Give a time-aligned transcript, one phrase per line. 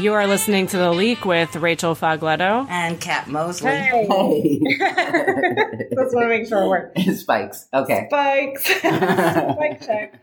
[0.00, 2.68] You are listening to The Leak with Rachel Fogletto.
[2.68, 3.70] And Kat Mosley.
[3.70, 4.60] Hey.
[4.68, 7.02] Just want to make sure it works.
[7.20, 7.68] Spikes.
[7.72, 8.06] Okay.
[8.08, 8.64] spikes.
[8.78, 10.14] Spike check.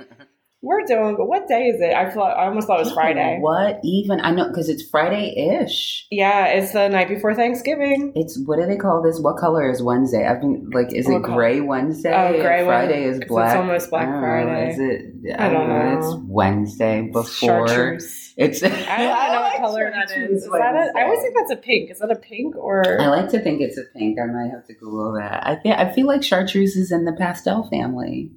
[0.64, 1.16] We're doing.
[1.16, 1.94] What day is it?
[1.94, 3.40] I thought I almost thought it was Friday.
[3.42, 4.22] What even?
[4.22, 6.06] I know because it's Friday ish.
[6.12, 8.12] Yeah, it's the night before Thanksgiving.
[8.16, 9.20] It's what do they call this?
[9.20, 10.28] What color is Wednesday?
[10.28, 11.36] I've been like, is it What color?
[11.36, 12.14] gray Wednesday?
[12.14, 13.48] Oh, gray Friday is black.
[13.48, 14.20] it's almost Black I know.
[14.20, 14.70] Friday.
[14.72, 15.40] Is it?
[15.40, 15.98] I don't know.
[15.98, 17.68] It's Wednesday before.
[17.68, 18.34] Chartreuse.
[18.38, 18.62] It's.
[18.62, 20.44] I don't know what color that is.
[20.44, 21.90] Is that a, I always think that's a pink.
[21.90, 23.02] Is that a pink or?
[23.02, 24.20] I like to think it's a pink.
[24.20, 25.46] I might have to Google that.
[25.46, 28.30] I feel, I feel like chartreuse is in the pastel family.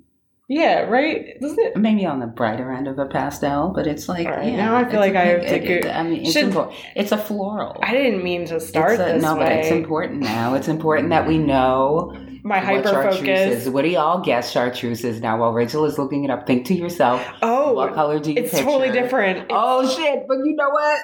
[0.48, 1.40] Yeah, right.
[1.40, 1.76] Doesn't it?
[1.76, 4.84] Maybe on the brighter end of a pastel, but it's like right, yeah, now I
[4.88, 6.76] feel like I have to it- go- I mean, it's Should- important.
[6.94, 7.78] It's a floral.
[7.82, 9.40] I didn't mean to start It's a- this no, way.
[9.44, 10.54] but it's important now.
[10.54, 12.12] It's important that we know
[12.42, 13.62] My hyper chartreuse focus.
[13.66, 13.70] is.
[13.70, 15.38] What do y'all guess chartreuse is now?
[15.38, 18.50] While Rachel is looking it up, think to yourself, Oh, what color do you it's
[18.50, 18.66] picture?
[18.66, 19.46] totally different.
[19.48, 20.24] Oh shit!
[20.28, 21.00] But you know what?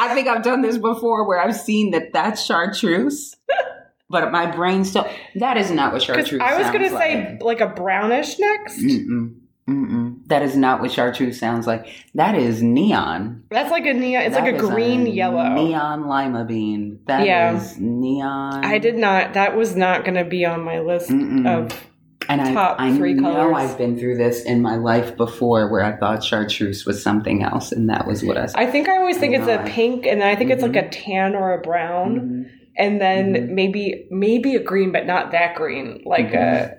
[0.00, 3.36] I think I've done this before, where I've seen that that's chartreuse,
[4.10, 6.42] but my brain still that is not what 'Cause chartreuse.
[6.44, 7.00] I was gonna like.
[7.00, 8.80] say like a brownish next.
[8.82, 9.36] Mm-mm.
[9.68, 10.26] Mm-mm.
[10.26, 11.86] That is not what chartreuse sounds like.
[12.14, 13.44] That is neon.
[13.50, 14.22] That's like a neon.
[14.24, 15.48] It's That like a is green yellow.
[15.54, 16.98] Neon lima bean.
[17.06, 17.60] That is Yeah.
[17.78, 18.64] neon.
[18.64, 19.34] I did not.
[19.34, 21.46] That was not going to be on my list Mm-mm.
[21.46, 21.86] of.
[22.28, 23.56] and top I three know colors.
[23.70, 27.70] I've been through this in my life before where I thought chartreuse was something else,
[27.72, 28.58] and that was what I said.
[28.60, 30.86] I think I always think it's a pink, and then I think it's like Mhm.
[30.86, 32.50] a tan or a brown, Mhm.
[32.80, 33.48] And then Mhm.
[33.50, 36.02] maybe maybe a green, but not that green.
[36.04, 36.76] Like a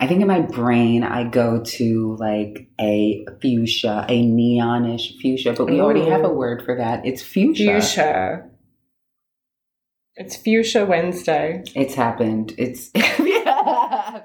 [0.00, 5.66] I think in my brain I go to like a fuchsia, a neonish fuchsia, but
[5.68, 7.04] we already have a word for that.
[7.04, 7.72] It's fuchsia.
[7.80, 8.44] fuchsia.
[10.16, 11.62] It's fuchsia Wednesday.
[11.74, 12.54] It's happened.
[12.58, 12.90] It's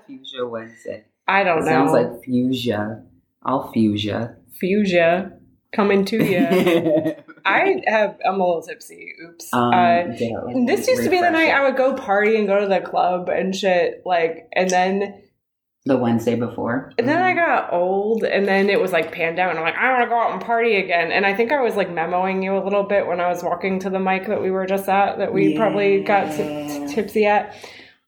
[0.08, 1.06] fuchsia Wednesday.
[1.28, 1.72] I don't It know.
[1.72, 3.04] sounds like fuchsia.
[3.44, 4.36] I'll fuchsia.
[4.60, 5.32] fuchsia
[5.72, 7.16] coming to you.
[7.46, 8.18] I have.
[8.26, 9.14] I'm a little tipsy.
[9.24, 9.54] Oops.
[9.54, 11.50] Um, uh, like, this used to be the night.
[11.52, 14.02] I would go party and go to the club and shit.
[14.06, 15.22] Like, and then
[15.86, 16.94] the Wednesday before.
[16.98, 17.46] and then I Mhm.
[17.46, 19.52] got old, and then it was like pandemic.
[19.52, 21.12] And I'm like, I want to go out and party again.
[21.12, 23.80] And I think I was like memoing you a little bit when I was walking
[23.80, 26.68] to the mic that we were just at, that we probably got Yeah.
[26.68, 27.54] tip- tipsy at.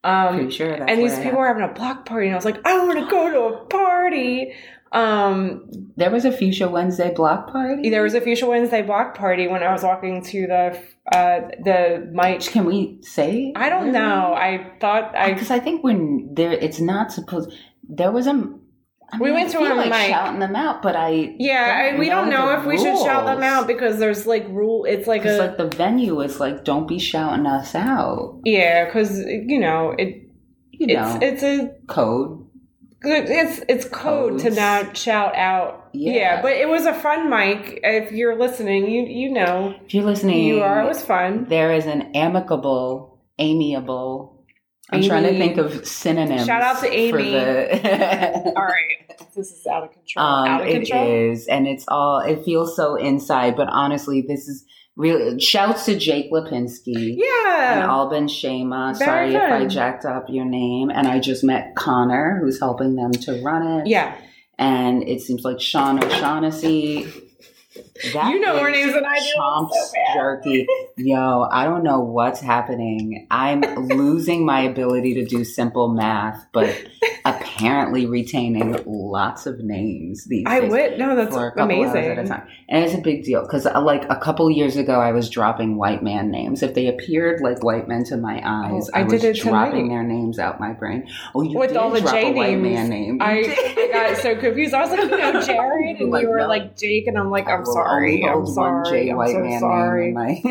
[0.06, 2.60] Um, Pretty sure and these people were having a block party, and I was like,
[2.64, 4.54] I want to go to a party.
[4.96, 5.68] Um,
[5.98, 7.90] There was a Fuchsia Wednesday block party.
[7.90, 10.64] there was a Fuchsia Wednesday block party when I was walking to the
[11.18, 12.42] uh, the mic.
[12.42, 13.54] Can we say?
[13.56, 14.34] I don't know.
[14.34, 17.52] I thought I Because I think when there, it's not supposed.
[17.88, 18.36] There was a.
[19.14, 20.10] I We went to feel a like mic.
[20.10, 21.36] shouting them out, but I.
[21.38, 21.92] yeah.
[21.94, 24.86] I, we don't know if we should shout them out because there's like rule.
[24.86, 28.40] It's like a like the venue is like, don't be shouting us out.
[28.46, 30.24] yeah, because you know it.
[30.72, 32.45] You It's know, it's a code.
[33.06, 35.90] It's it's code to not shout out.
[35.94, 36.14] Yeah.
[36.14, 36.42] Yeah.
[36.42, 37.80] but it was a fun mic.
[37.84, 40.82] If you're listening, you you know If you're listening, you are.
[40.82, 41.46] It was fun.
[41.50, 44.32] There is an amicable, amiable.
[44.92, 45.40] I'm trying to Amy.
[45.40, 46.46] think of synonyms.
[46.46, 47.32] Shout out to For Amy.
[47.32, 50.26] the All right, this is out of control.
[50.26, 51.32] Um, out of it control.
[51.32, 52.20] is, and it's all.
[52.20, 54.64] It feels so inside, but honestly, this is
[54.96, 55.40] really.
[55.40, 57.74] Shouts to Jake Lipinski Yeah.
[57.82, 57.84] and.
[57.84, 58.94] Alban Shema.
[58.94, 60.90] Very Sorry if I jacked up your name.
[60.90, 63.88] And I just met Connor, who's helping them to run it.
[63.88, 64.16] Yeah.
[64.58, 67.08] and it seems like Sean O'Shaughnessy.
[68.14, 69.26] That You know more names than I do.
[69.38, 70.68] Chomp's so jerky.
[70.98, 73.26] Yo, I don't know what's happening.
[73.32, 76.76] I'm losing my ability to do simple math, but
[77.24, 81.00] apparently retaining lots of names these I days would.
[81.00, 82.28] No, that's for a couple hours at a amazing.
[82.28, 82.48] time.
[82.68, 85.78] And it's a big deal because, uh, like, a couple years ago, I was dropping
[85.78, 86.64] white man names.
[86.64, 89.88] If they appeared like white men to my oh, eyes, Oh, I I, was dropping
[89.88, 89.90] tonight.
[89.90, 91.08] their names out my brain.
[91.34, 93.18] Oh, you With did all the drop J a white names, man name.
[93.22, 93.40] I,
[93.78, 94.74] I got so confused.
[94.74, 96.48] I was like, you know, Jared, and Like, you were no.
[96.48, 100.12] like Jake, and I'm like, I I'm will sorry, I'm sorry, I'm so sorry.
[100.12, 100.42] my.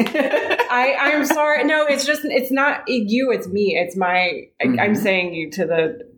[0.71, 1.65] I, I'm sorry.
[1.65, 3.77] No, it's just, it's not you, it's me.
[3.77, 4.97] It's my, I, I'm Mhm.
[4.97, 6.09] saying you to the,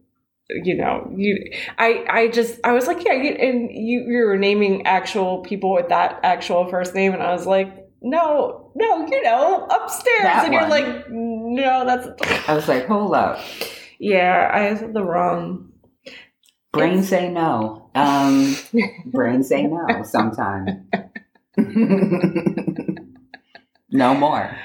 [0.49, 4.37] you know, you, I, I just, I was like, yeah, you, and you, you were
[4.39, 7.69] naming actual people with that actual first name, and I was like,
[8.03, 10.71] no, no, you know, upstairs, That and you're one.
[10.71, 13.41] like, no, that's, I was like, hold up.
[13.99, 15.73] yeah, I said the wrong.
[16.73, 17.91] Brain It's- say no.
[17.95, 18.55] Um,
[19.07, 20.89] brain say no sometime.
[23.91, 24.57] no more.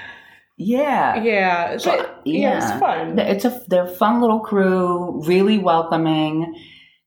[0.58, 1.22] Yeah.
[1.24, 3.20] Yeah, So, but, yeah, it was fun.
[3.20, 6.54] It's a they're a fun little crew, really welcoming,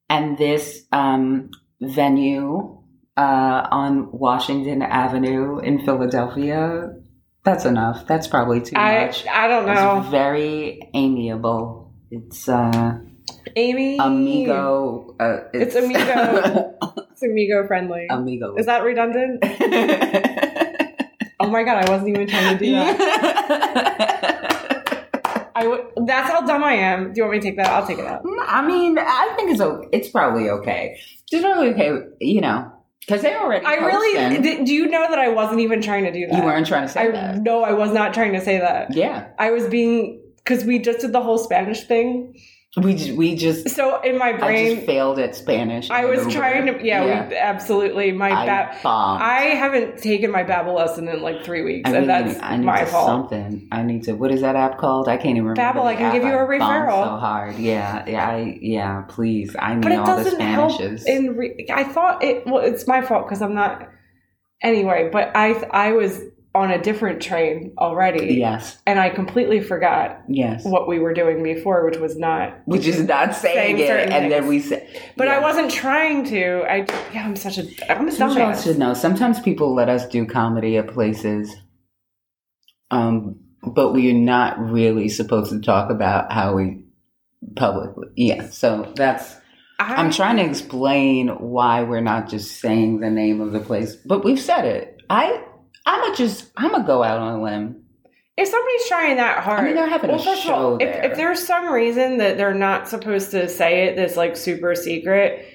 [0.09, 1.51] and this um,
[1.81, 2.83] venue
[3.17, 6.95] uh, on Washington Avenue in Philadelphia.
[7.45, 8.07] That's enough.
[8.07, 9.27] That's probably too I, much.
[9.27, 11.93] I don't It's know, very amiable.
[12.11, 12.99] It's uh,
[13.55, 13.99] Amy.
[13.99, 15.15] amigo.
[15.21, 16.75] Uh, It's amigo.
[17.15, 18.07] It's amigo friendly.
[18.11, 18.57] amigo.
[18.57, 19.39] Is that redundant?
[21.41, 22.97] Oh my god, I wasn't even trying to do that.
[25.57, 27.13] I w- that's how dumb I am.
[27.13, 27.69] Do you want me to take that?
[27.69, 28.23] I'll take it out.
[28.47, 30.99] I mean, I think it's o- it's probably okay.
[31.31, 33.65] It's probably okay, you know, because they already.
[33.67, 34.17] I really.
[34.17, 34.43] posting.
[34.43, 36.37] d- Do you know that I wasn't even trying to do that?
[36.37, 37.43] You weren't trying to say I that.
[37.43, 38.95] no, I was not trying to say that.
[38.95, 42.35] Yeah, I was being because we just did the whole Spanish thing.
[42.77, 45.91] We we just So in my I brain, just failed at Spanish.
[45.91, 46.85] I, was trying to.
[46.85, 48.11] Yeah, we absolutely.
[48.11, 52.09] My I ba- I haven't taken my Babbel lesson in like three weeks, I and
[52.09, 53.07] that's I need my to fault.
[53.07, 53.69] something.
[53.71, 54.15] I need to.
[54.15, 55.09] What is that app called?
[55.09, 55.81] I can't even remember.
[55.81, 57.05] Babbel, I can give you a referral.
[57.05, 57.57] So hard.
[57.59, 59.03] Yeah, yeah, I, yeah.
[59.03, 60.31] Please, I need all the.
[60.31, 61.05] Spanishes.
[61.07, 62.45] In re- I thought it.
[62.45, 63.89] Well, it's my fault because I'm not.
[64.63, 66.21] Anyway, but I I was
[66.55, 70.65] on a different train already, yes, and I completely forgot yes.
[70.65, 72.61] what we were doing before, which was not.
[72.67, 74.89] Which is not saying, Saying it, and then we say.
[75.17, 76.63] But I wasn't trying to.
[76.71, 78.65] I yeah, I'm such a I'm a dumbass.
[78.65, 78.95] should know.
[78.95, 81.55] Sometimes people let us do comedy at places,
[82.91, 86.85] um, but we're not really supposed to talk about how we
[87.57, 88.09] publicly.
[88.17, 89.37] Yeah, so that's.
[89.81, 93.97] I, I'm trying to explain why we're not just saying the name of the place,
[93.97, 95.03] but we've said it.
[95.11, 95.43] I,
[95.87, 97.81] I'm gonna just, I'm gonna go out on a limb.
[98.37, 100.85] If somebody's trying that hard, I mean, they're having a well, first of all, show
[100.85, 104.75] if, if there's some reason that they're not supposed to say it, this like super
[104.75, 105.47] secret,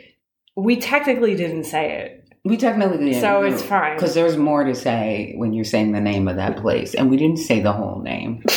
[0.55, 3.21] we technically didn't say it, We technically didn't.
[3.21, 3.95] so it's fine.
[3.97, 7.17] because there's more to say when you're saying the name of that place, and we
[7.17, 8.43] didn't say the whole name.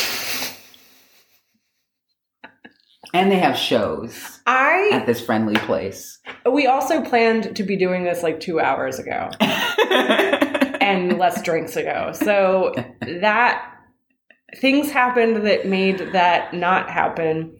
[3.13, 6.19] and they have shows I at this friendly place.
[6.49, 9.29] we also planned to be doing this like two hours ago
[10.83, 13.69] and less drinks ago, so that
[14.57, 17.57] things happened that made that not happen,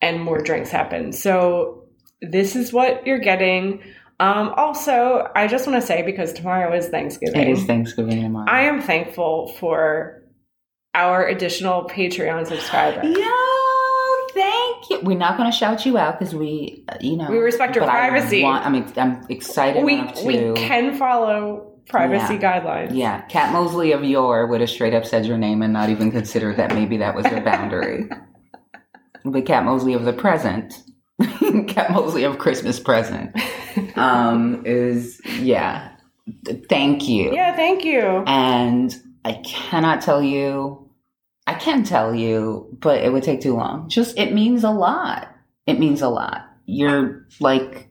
[0.00, 1.14] and more drinks happened.
[1.14, 1.88] So
[2.20, 3.82] this is what you're getting.
[4.20, 7.40] Um, also, I just want to say because tomorrow is Thanksgiving.
[7.40, 8.46] it is Thanksgiving tomorrow.
[8.48, 10.22] I am thankful for
[10.94, 13.04] our additional Patreon subscribers.
[13.18, 13.63] Yo,
[14.88, 15.06] thank you.
[15.08, 17.94] We're not going to shout you out because we, you know, We respect your but
[17.94, 18.42] I privacy.
[18.42, 20.24] want- I, mean, I'm excited We to.
[20.24, 22.40] we can follow privacy Yeah.
[22.62, 22.90] guidelines.
[22.94, 26.10] Yeah, Kat Mosley of yore would have straight up said your name and not even
[26.10, 28.08] considered that maybe that was your boundary.
[29.24, 30.74] but Kat Mosley of the present,
[31.68, 33.36] Kat Mosley of Christmas present,
[33.96, 35.90] um, is yeah.
[36.70, 37.34] Thank you.
[37.34, 38.00] Yeah, thank you.
[38.26, 38.94] And
[39.26, 40.83] I cannot tell you,
[41.46, 43.88] I can tell you, but it would take too long.
[43.88, 45.28] Just, it means a lot.
[45.66, 46.48] It means a lot.
[46.66, 47.90] You're like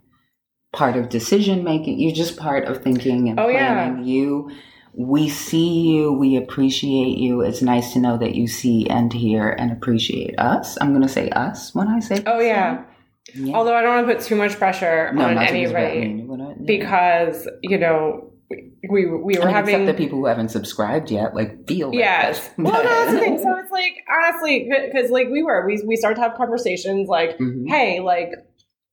[0.72, 2.00] part of decision making.
[2.00, 3.74] You're just part of thinking and Oh, yeah.
[3.74, 4.06] planning.
[4.06, 4.52] You,
[4.94, 7.42] we see you, we appreciate you.
[7.42, 10.78] It's nice to know that you see and hear and appreciate us.
[10.82, 12.86] I'm going to say us when I say Oh yeah.
[13.34, 13.56] Yeah.
[13.56, 16.28] Although I don't want to put too much pressure no, on anybody
[16.66, 21.10] because you know we we were I mean, having except the people who haven't subscribed
[21.12, 22.50] yet, like feel Yes.
[22.58, 23.40] Well, no, that's the thing.
[23.44, 27.38] So it's like honestly, because like we were, we we started to have conversations like,
[27.38, 27.68] Mhm.
[27.70, 28.32] hey, like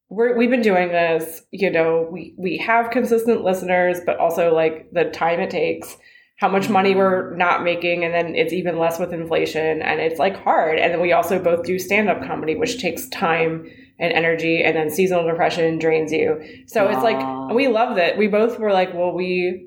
[0.09, 1.43] we're we've been doing this.
[1.51, 5.97] You know, we we have consistent listeners, but also like the time it takes,
[6.37, 10.19] how much money we're not making, and then it's even less with inflation, and it's
[10.19, 10.79] like hard.
[10.79, 13.67] And then we also both do stand up comedy, which takes time
[14.01, 16.41] and energy, and then seasonal depression drains you.
[16.67, 18.17] So it's like we love that.
[18.19, 19.67] We both were like, well, we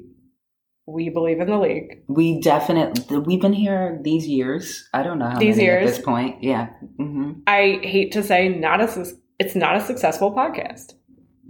[0.85, 2.03] we believe in the leak.
[2.07, 4.89] We definitely we've been here these years.
[4.93, 5.89] I don't know how These many years.
[5.91, 6.43] at this point.
[6.43, 6.67] Yeah,
[6.97, 9.05] hmm I hate to say not a
[9.39, 10.93] it's not a successful podcast.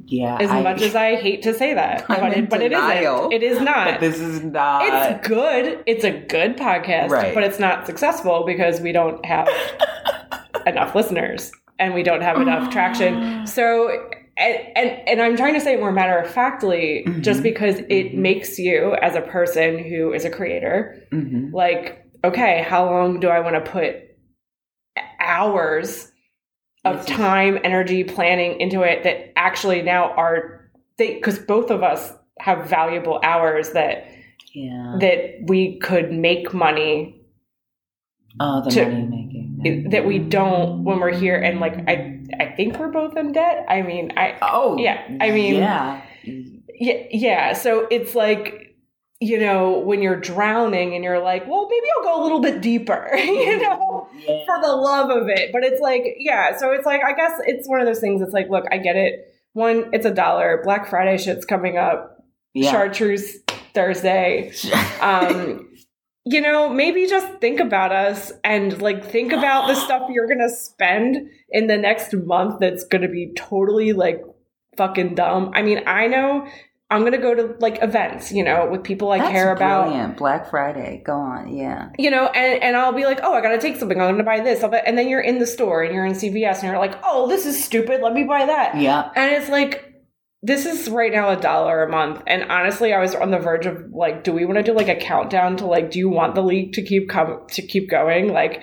[0.06, 0.38] yeah.
[0.40, 3.20] As I- much as I hate to say that, I'm but it, but it denial.
[3.30, 3.34] isn't.
[3.34, 4.00] It is but not.
[4.02, 4.84] this is not.
[4.86, 5.84] it's good.
[5.88, 7.34] It's a good podcast, Right.
[7.34, 9.48] but it's not successful because we don't have
[10.68, 11.52] enough listeners
[11.86, 13.46] and we don't have enough traction.
[13.48, 14.10] So.
[14.36, 17.44] And, and and I'm trying to say it more matter of factly, just Mhm.
[17.44, 18.16] because it Mhm.
[18.16, 23.28] makes you as a person who is a creator, hmm like, okay, how long do
[23.28, 23.96] I want to put
[25.20, 26.12] hours
[26.84, 31.84] of is- time, energy, planning into it that actually now are they because both of
[31.84, 34.08] us have valuable hours that
[34.54, 34.96] Yeah.
[35.00, 37.22] that we could make money
[38.40, 39.43] oh, the to- money making.
[39.92, 43.66] That we don't when we're here and like I I think we're both in debt.
[43.70, 46.02] I mean, I Oh, Yeah, I mean- yeah.
[46.24, 48.60] yeah, yeah, so it's like
[49.22, 52.60] you know, when you're drowning and you're like, well, maybe I'll go a little bit
[52.62, 54.10] deeper, you know?
[54.18, 54.44] Yeah.
[54.46, 55.52] for the love of it.
[55.54, 56.58] But it's like, yeah.
[56.58, 58.22] So it's like, I guess it's one of those things.
[58.22, 59.34] It's like, look, I get it.
[59.54, 60.60] One, it's a dollar.
[60.66, 62.22] Black Friday shit's coming up.
[62.54, 62.72] Yeah.
[62.72, 63.38] Chartreuse
[63.74, 64.52] Thursday.
[65.02, 65.70] Um,
[66.26, 70.50] you know, maybe just think about us and like think about the stuff you're gonna
[70.50, 72.60] spend in the next month.
[72.60, 74.24] That's gonna be totally like
[74.78, 75.52] fucking dumb.
[75.54, 76.48] I mean, I know
[76.90, 79.88] I'm gonna go to like events, you know, with people I That's care about.
[79.88, 80.18] brilliant.
[80.18, 81.02] Black Friday.
[81.06, 81.54] Go on.
[81.54, 81.90] Yeah.
[81.98, 84.00] You know, and, and I'll be like, oh, I gotta take something.
[84.00, 84.64] I'm gonna buy this.
[84.64, 87.46] And then you're in the store and you're in CVS and you're like, oh, this
[87.46, 88.02] is stupid.
[88.02, 88.78] Let me buy that.
[88.78, 89.10] Yeah.
[89.16, 89.93] And it's like,
[90.44, 92.22] this is right now a dollar a month.
[92.28, 94.90] And honestly, I was on the verge of like, do we want to do like
[94.90, 98.28] a countdown to like, do you want the leak to keep come to keep going?
[98.34, 98.62] Like,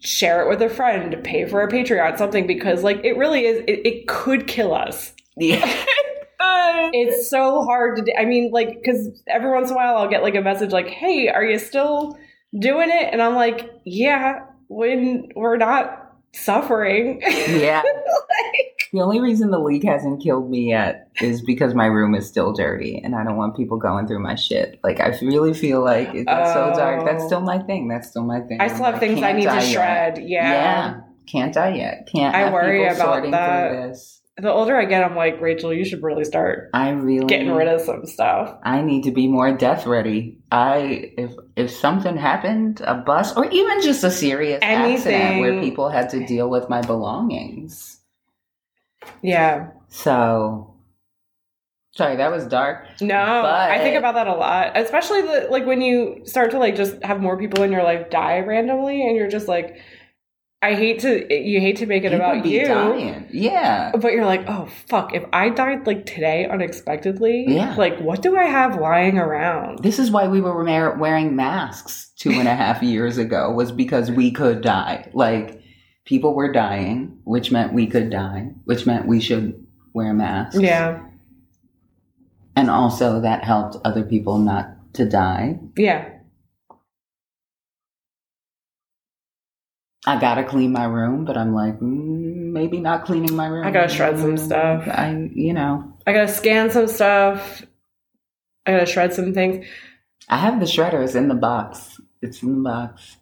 [0.00, 3.58] share it with a friend, pay for a Patreon, something because like it really is.
[3.68, 5.12] It, it could kill us.
[5.36, 5.84] Yeah.
[6.92, 8.02] It's so hard to.
[8.02, 8.12] do.
[8.18, 10.88] I mean, like, because every once in a while I'll get like a message like,
[10.88, 12.18] "Hey, are you still
[12.58, 17.20] doing it?" And I'm like, "Yeah." When we're not suffering.
[17.22, 17.82] yeah.
[18.92, 22.52] The only reason the leak hasn't killed me yet is because my room is still
[22.52, 24.80] dirty and I don't want people going through my shit.
[24.82, 27.04] Like I really feel like it's gets so dark.
[27.04, 27.26] That's Oh.
[27.28, 27.88] still my thing.
[27.88, 28.60] That's still my thing.
[28.60, 29.72] I still have like, things I need to die yet.
[29.72, 30.18] shred.
[30.18, 30.52] Yeah.
[30.52, 31.00] Yeah.
[31.26, 32.08] Can't die yet.
[32.12, 32.34] Can't.
[32.34, 33.70] I worry about that.
[33.90, 34.16] This.
[34.36, 37.68] The older I get, I'm like, Rachel, you should really start I really getting rid
[37.68, 38.56] of some stuff.
[38.64, 40.38] I need to be more death ready.
[40.50, 45.90] I if if something happened, a bus or even just a serious accident where people
[45.90, 47.89] had to deal with my belongings.
[49.22, 49.68] Yeah.
[49.88, 50.74] So
[51.92, 52.86] sorry, that was dark.
[53.00, 56.76] No, I think about that a lot, especially the like when you start to like
[56.76, 59.78] just have more people in your life die randomly, and you're just like,
[60.62, 63.26] I hate to you hate to make it People about you, dying.
[63.30, 63.92] Yeah.
[63.96, 67.74] but you're like, oh fuck, if I died like today unexpectedly, Yeah.
[67.76, 69.82] like what do I have lying around?
[69.82, 70.62] This is why we were
[70.98, 75.08] wearing masks two and a half years ago, was because we could die.
[75.14, 75.62] Like,
[76.04, 80.60] people were dying, which meant we could die, which meant we should wear masks.
[80.60, 81.04] Yeah,
[82.56, 85.58] And also, that helped other people not to die.
[85.76, 86.08] yeah,
[90.06, 93.66] I gotta clean my room, but I'm like, mm, maybe not cleaning my room.
[93.66, 94.88] I gotta shred some stuff.
[94.88, 97.62] I, you know, I gotta scan some stuff.
[98.66, 99.66] I gotta shred some things.
[100.28, 102.00] I have the shredders in the box.
[102.22, 103.16] It's in the box.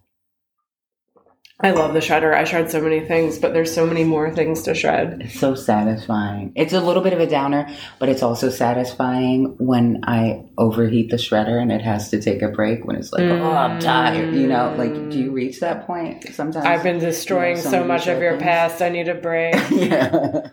[1.60, 2.32] I love the shredder.
[2.32, 5.22] I shred so many things, but there's so many more things to shred.
[5.22, 6.52] It's so satisfying.
[6.54, 11.16] It's a little bit of a downer, but it's also satisfying when I overheat the
[11.16, 13.82] shredder and it has to take a break when it's like, oh, I'm mm.
[13.82, 14.36] tired.
[14.36, 16.64] You know, like, do you reach that point sometimes?
[16.64, 18.42] I've been destroying Yeah, so so much of your things.
[18.44, 18.80] past.
[18.80, 19.56] I need a break.
[19.72, 20.50] yeah.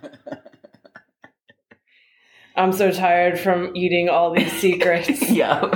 [2.55, 5.21] I'm so tired from eating all these secrets.
[5.29, 5.59] yeah.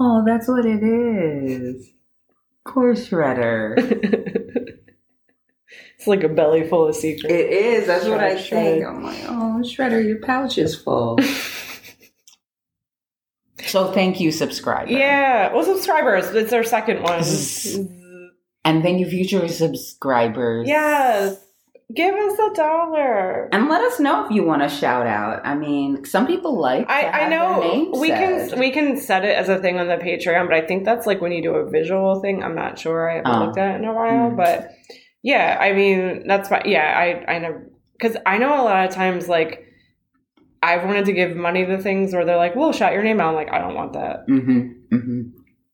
[0.00, 1.92] oh, that's what it is.
[2.66, 3.76] Poor shredder.
[5.98, 7.32] it's like a belly full of secrets.
[7.32, 7.86] It is.
[7.86, 8.74] That's what I Shred, shred.
[8.78, 8.86] think.
[8.86, 11.18] I'm like, oh, Shredder, your pouch is full.
[13.66, 14.90] so thank you, subscriber.
[14.90, 15.52] yeah.
[15.52, 16.26] Well, subscribers.
[16.34, 17.22] It's our second one.
[18.64, 20.66] And thank you, future subscribers.
[20.66, 21.38] yes.
[21.94, 23.48] Give us a dollar.
[23.52, 25.46] And let us know if you want a shout out.
[25.46, 26.90] I mean, some people like.
[26.90, 28.50] I, I know we said.
[28.50, 31.06] can we can set it as a thing on the Patreon, but I think that's
[31.06, 32.42] like when you do a visual thing.
[32.42, 33.08] I'm not sure.
[33.08, 33.44] I haven't Oh.
[33.46, 34.36] looked at it in a while, Mm.
[34.36, 34.72] but
[35.22, 37.62] yeah, I mean that's why Yeah, I I know
[37.92, 39.62] because I know a lot of times like
[40.62, 43.28] I've wanted to give money to things where they're like, "We'll shout your name out."
[43.28, 44.26] I'm like, I don't want that.
[44.28, 45.30] Mhm, mhm.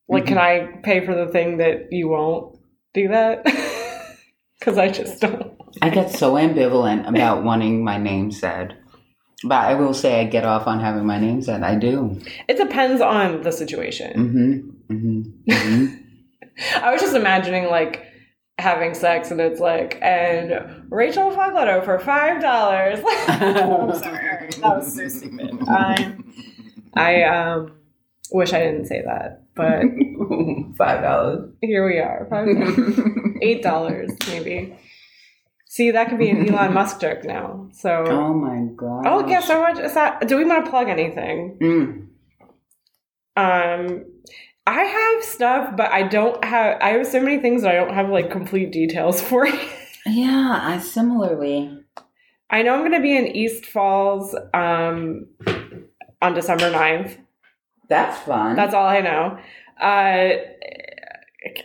[0.08, 2.58] Like, can I pay for the thing that you won't
[2.92, 3.46] do that?
[4.62, 5.60] Because I just don't.
[5.82, 8.78] I get so ambivalent about wanting my name said.
[9.42, 11.64] But I will say I get off on having my name said.
[11.64, 12.20] I do.
[12.46, 14.12] It depends on the situation.
[14.12, 14.94] Mm-hmm.
[14.94, 15.50] Mm-hmm.
[15.50, 15.96] mm-hmm.
[16.84, 18.06] I was just imagining like
[18.58, 23.00] having sex and it's like and Rachel Fogletto for five dollars.
[23.28, 24.50] I'm sorry.
[24.60, 25.58] That was so stupid.
[25.68, 26.16] I
[26.94, 27.72] I um
[28.30, 29.82] wish I didn't say that, but
[30.76, 31.52] Five dollars.
[31.60, 32.26] here we are.
[32.30, 32.48] Five
[33.42, 34.76] eight dollars maybe.
[35.68, 37.68] See, that could be an Elon Musk joke now.
[37.72, 39.04] So Oh my god.
[39.06, 41.58] Oh yeah, so much is that do we want to plug anything?
[41.60, 42.08] Mm.
[43.34, 44.04] Um,
[44.66, 46.78] I have stuff, but I don't have.
[46.80, 49.48] I have so many things that I don't have like complete details for.
[50.06, 51.78] Yeah, I similarly.
[52.50, 55.26] I know I'm going to be in East Falls um,
[56.20, 57.16] on December 9th.
[57.88, 58.56] That's fun.
[58.56, 59.38] That's all I know.
[59.80, 60.36] Uh,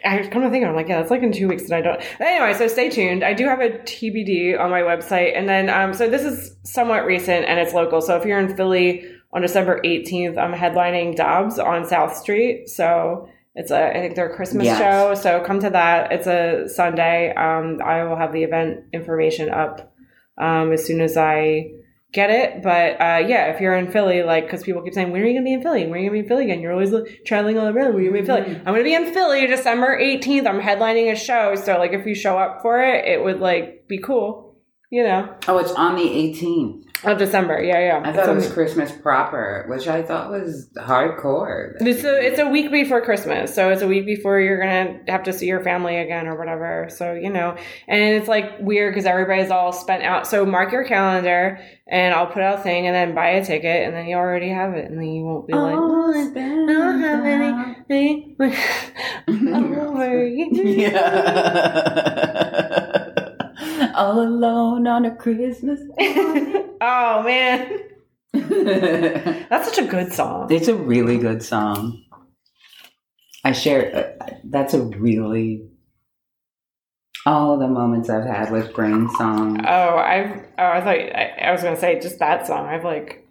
[0.03, 1.81] I come to think, of, I'm like, yeah, that's like in two weeks, and I
[1.81, 2.01] don't.
[2.19, 3.23] Anyway, so stay tuned.
[3.23, 7.05] I do have a TBD on my website, and then um, so this is somewhat
[7.05, 8.01] recent and it's local.
[8.01, 12.69] So if you're in Philly on December 18th, I'm headlining Dobbs on South Street.
[12.69, 14.79] So it's a, I think their Christmas Yes.
[14.79, 15.13] show.
[15.21, 16.11] So come to that.
[16.11, 17.33] It's a Sunday.
[17.35, 19.93] Um, I will have the event information up
[20.39, 21.71] um, as soon as I
[22.13, 22.63] get it.
[22.63, 25.33] But uh, yeah, if you're in Philly, like, because people keep saying, when are you
[25.33, 25.85] going to be in Philly?
[25.85, 26.61] When are you going to be in Philly again?
[26.61, 27.93] You're always like, traveling all around.
[27.93, 28.55] When are you going to be in Philly?
[28.59, 30.47] I'm going to be in Philly December 18th.
[30.47, 31.55] I'm headlining a show.
[31.55, 34.55] So, like, if you show up for it, it would, like, be cool.
[34.89, 36.83] you know, Oh, it's on the 18th.
[37.03, 37.61] Of December.
[37.61, 38.01] Yeah, yeah.
[38.03, 41.73] I thought it was It's, Christmas proper, which I thought was hardcore.
[41.79, 45.23] it's a it's a week before Christmas, so it's a week before you're gonna have
[45.23, 46.87] to see your family again or whatever.
[46.89, 47.55] So you know,
[47.87, 50.27] and it's like weird because everybody's all spent out.
[50.27, 53.85] So mark your calendar, and I'll put out a thing, and then buy a ticket,
[53.87, 55.75] and then you already have it, and then you won't be like.
[55.77, 56.39] Oh, it's I
[56.73, 57.25] don't have
[57.89, 58.35] any.
[59.29, 60.49] over you.
[60.63, 62.03] yeah.
[63.95, 66.69] All alone on a Christmas morning.
[66.81, 67.79] oh man,
[68.33, 70.51] that's such a good song.
[70.51, 72.03] it's a really good song.
[73.43, 74.15] I share.
[74.19, 75.67] Uh, that's a really
[77.27, 79.63] all the moments I've had with brain song.
[79.65, 80.31] Oh, I've.
[80.57, 82.65] Oh, I thought I, I was gonna say just that song.
[82.67, 83.26] I've like.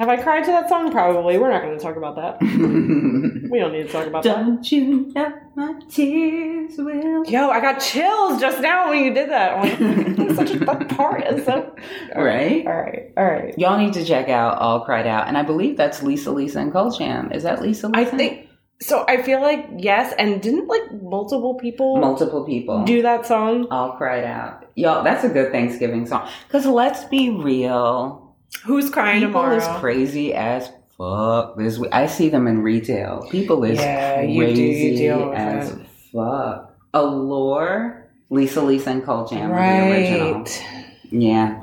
[0.00, 0.90] Have I cried to that song?
[0.90, 1.36] Probably.
[1.36, 2.40] We're not going to talk about that.
[3.50, 4.36] We don't need to talk about that.
[4.36, 9.28] Don't you know my tears will Yo, I got chills just now when you did
[9.28, 9.56] that.
[9.58, 11.74] I'm like, such a fun part so.
[12.14, 12.64] right?
[12.64, 13.12] All right.
[13.16, 13.58] All right.
[13.58, 16.72] Y'all need to check out All Cried Out, and I believe that's Lisa, Lisa, and
[16.72, 17.32] Cult Jam.
[17.32, 17.88] Is that Lisa?
[17.88, 18.00] Lisa?
[18.00, 18.48] I think
[18.80, 19.04] so.
[19.08, 23.66] I feel like yes, and didn't like multiple people multiple people do that song?
[23.72, 24.70] All Cried Out.
[24.76, 26.28] Y'all, that's a good Thanksgiving song.
[26.46, 28.29] Because let's be real,
[28.64, 29.56] Who's crying people tomorrow?
[29.56, 31.56] is crazy as fuck.
[31.56, 31.90] This week.
[31.92, 33.26] I see them in retail.
[33.30, 35.78] People is Yeah, you do, crazy you as it.
[36.12, 36.76] fuck.
[36.92, 40.34] Allure, Lisa, Lisa, and Cult Jam are the original.
[40.34, 40.66] right.
[41.10, 41.62] Yeah,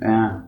[0.00, 0.40] yeah.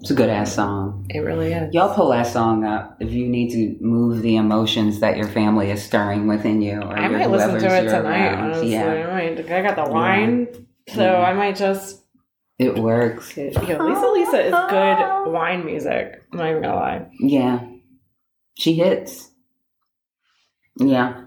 [0.00, 1.06] It's a good ass song.
[1.10, 1.74] It really is.
[1.74, 5.70] Y'all pull that song up if you need to move the emotions that your family
[5.70, 6.80] is stirring within you.
[6.80, 8.32] Or I might listen to it tonight.
[8.32, 8.44] around.
[8.44, 9.50] Honestly, Yeah, I might.
[9.50, 10.46] I got the wine,
[10.88, 11.18] so Yeah.
[11.20, 12.02] I might just.
[12.58, 13.36] It works.
[13.36, 13.50] Yeah,
[13.82, 16.22] Lisa, Lisa is good wine music.
[16.32, 17.10] I'm not even gonna lie.
[17.20, 17.60] Yeah,
[18.58, 19.30] she hits.
[20.76, 21.22] Yeah,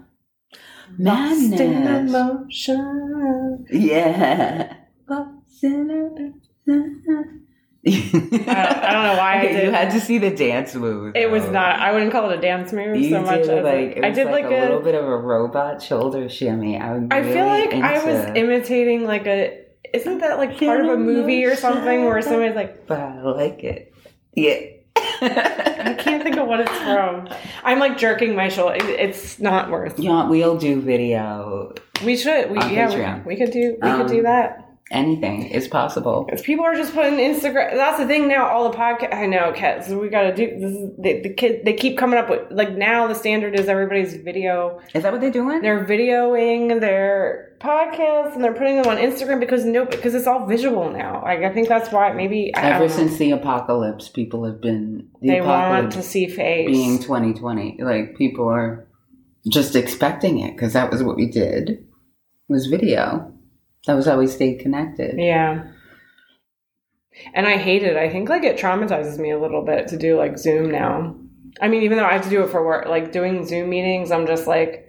[0.98, 2.12] Lost in madness.
[2.14, 3.66] emotion.
[3.70, 4.74] Yeah.
[5.08, 5.90] Lost in
[6.66, 7.42] it.
[7.84, 11.16] I don't know why I did- You had to see the dance move.
[11.16, 11.80] It was not.
[11.80, 13.42] I wouldn't call it a dance move You so much.
[13.42, 14.62] did as like, it I did like, like, a, a.
[14.62, 16.78] little bit of a robot shoulder shimmy.
[16.78, 19.61] I'm I feel really like I was imitating like a.
[19.92, 23.62] Isn't that like part of a movie or something where somebody's like, but I like
[23.64, 23.94] it.
[24.34, 24.60] Yeah.
[24.96, 27.28] I can't think of what it's from.
[27.64, 28.76] I'm like jerking my shoulder.
[28.78, 29.98] It's not worth.
[29.98, 31.74] Yeah, we'll do video.
[32.04, 32.50] We should.
[32.50, 33.18] We yeah.
[33.24, 33.76] We, we could do.
[33.80, 34.68] We Um, could do that.
[34.92, 36.28] Anything is possible.
[36.42, 37.72] People are just putting Instagram.
[37.72, 38.46] That's the thing now.
[38.46, 39.14] All the podcast.
[39.14, 39.86] I know, Kat.
[39.86, 40.70] So we got to do this.
[40.70, 41.64] Is, the, the kid.
[41.64, 43.06] They keep coming up with like now.
[43.06, 44.80] The standard is everybody's video.
[44.94, 45.62] Is that what they're doing?
[45.62, 50.46] They're videoing their podcasts and they're putting them on Instagram because no, because it's all
[50.46, 51.22] visual now.
[51.22, 55.40] Like I think that's why maybe Ever since the apocalypse, people have been the they
[55.40, 56.66] want to see face.
[56.66, 57.78] being 2020.
[57.80, 58.86] Like people are
[59.48, 61.86] just expecting it because that was what we did.
[62.50, 63.32] Was video.
[63.86, 65.18] That was how we stayed connected.
[65.18, 65.64] Yeah.
[67.34, 67.96] And I hate it.
[67.96, 71.16] I think like it traumatizes me a little bit to do like Zoom now.
[71.60, 74.10] I mean, even though I have to do it for work, like doing Zoom meetings,
[74.10, 74.88] I'm just like,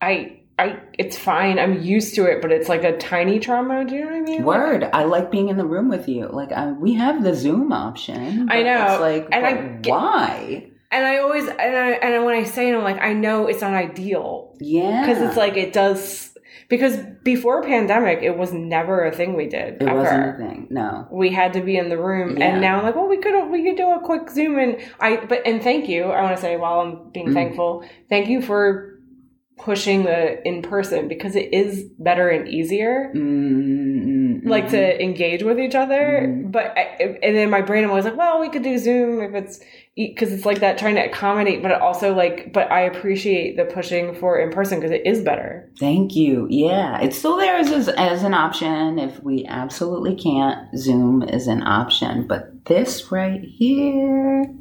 [0.00, 1.58] I, I, it's fine.
[1.60, 3.84] I'm used to it, but it's like a tiny trauma.
[3.84, 4.42] Do you know what I mean?
[4.44, 4.90] Word.
[4.92, 6.26] I like being in the room with you.
[6.26, 8.48] Like I, we have the Zoom option.
[8.50, 10.70] I know, It's like, and I get- why?
[10.90, 13.60] And I always, and I, and when I say it, I'm like, I know it's
[13.60, 15.02] not ideal Yeah.
[15.06, 16.27] because it's like it does.
[16.68, 19.74] Because before pandemic, it was never a thing we did.
[19.80, 19.94] it ever.
[20.00, 20.66] wasn't a thing.
[20.70, 21.08] No.
[21.10, 22.44] we had to be in the room Yeah.
[22.52, 25.24] and now I'm like, well, we could we could do a quick zoom and I
[25.24, 26.04] but and thank you.
[26.04, 27.32] I want to say while I'm being Mm.
[27.34, 28.98] thankful, thank you for
[29.56, 33.10] pushing the in person because it is better and easier
[34.42, 36.50] mm like to engage with each other Mhm.
[36.52, 39.60] but I, and then my brain was like well we could do zoom if it's
[39.96, 44.14] because it's like that trying to accommodate but also like but i appreciate the pushing
[44.14, 46.46] for in person because it is better Thank you.
[46.50, 48.98] Yeah, it's still there as, as as an option.
[48.98, 52.26] If we absolutely can't, Zoom is an option.
[52.26, 54.52] But this right here,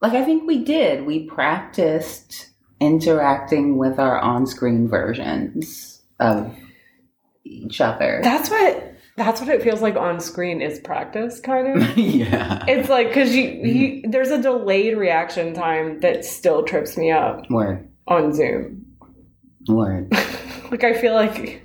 [0.00, 6.54] like I think we did, we practiced interacting with our on-screen versions of
[7.52, 8.20] each other.
[8.22, 12.64] that's what that's what it feels like on screen is practice kind of yeah.
[12.66, 17.48] It's like because you, you there's a delayed reaction time that still trips me up
[17.50, 17.86] Word.
[18.06, 18.86] on Zoom.
[19.68, 20.10] Word.
[20.70, 21.62] like I feel like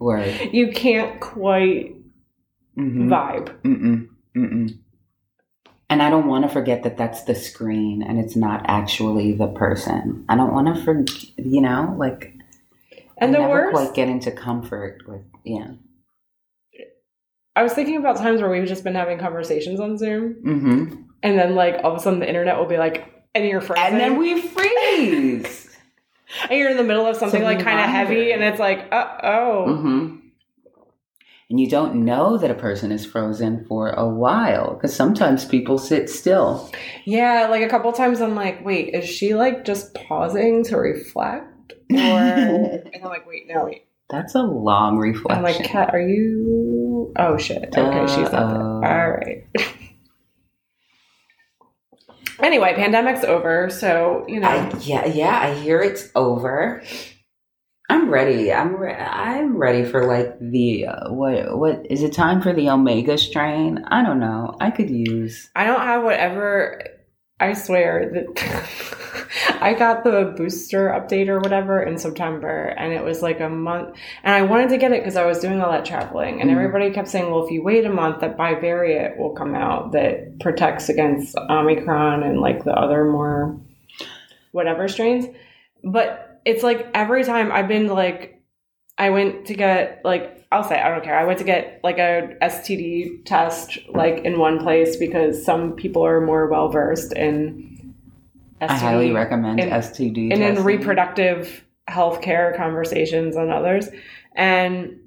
[0.00, 0.34] Word.
[0.52, 1.94] you can't quite
[2.76, 3.08] Mhm.
[3.08, 3.60] vibe.
[3.62, 4.08] Mm-mm.
[4.36, 4.78] Mm-mm.
[5.90, 9.48] And I don't want to forget that that's the screen and it's not actually the
[9.48, 10.24] person.
[10.28, 12.34] I don't want to forget, you know, like,
[13.20, 15.72] And I the never worst, quite get into comfort with, yeah.
[17.56, 20.94] I was thinking about times where we've just been having conversations on Zoom, Mm-hmm.
[21.24, 23.84] and then like all of a sudden the internet will be like, and you're frozen,
[23.84, 25.76] And then we freeze.
[26.50, 28.86] and you're in the middle of something So like kind of heavy, and it's like,
[28.92, 30.16] uh oh, mm-hmm.
[31.50, 35.78] and you don't know that a person is frozen for a while because sometimes people
[35.78, 36.70] sit still.
[37.04, 41.52] Yeah, like a couple times I'm like, wait, is she like just pausing to reflect?
[41.90, 43.84] Or and I'm like, wait, no, wait.
[44.10, 45.36] That's a long reflection.
[45.36, 47.12] I'm like, Kat, are you?
[47.16, 47.76] Oh shit.
[47.76, 48.62] Okay, she's not there.
[48.62, 49.46] All right.
[52.40, 54.48] anyway, pandemic's over, so you know.
[54.48, 56.82] I, yeah, yeah, I hear it's over.
[57.90, 58.52] I'm ready.
[58.52, 62.68] I'm re- I'm ready for like the uh, what what is it time for the
[62.68, 63.84] omega strain?
[63.88, 64.56] I don't know.
[64.60, 66.82] I could use I don't have whatever.
[67.40, 73.22] I swear that I got the booster update or whatever in September, and it was
[73.22, 73.96] like a month.
[74.24, 76.54] And I wanted to get it because I was doing all that traveling, and Mhm.
[76.54, 80.40] everybody kept saying, "Well, if you wait a month, that bivalent will come out that
[80.40, 83.56] protects against Omicron and like the other more
[84.52, 85.26] whatever strains."
[85.84, 88.40] But it's like every time I've been like,
[88.96, 91.18] I went to get like I'll say I don't care.
[91.18, 96.04] I went to get like a STD test like in one place because some people
[96.04, 97.94] are more well versed in
[98.60, 103.88] STD I highly recommend and- STD and in reproductive health care conversations and others.
[104.34, 104.98] And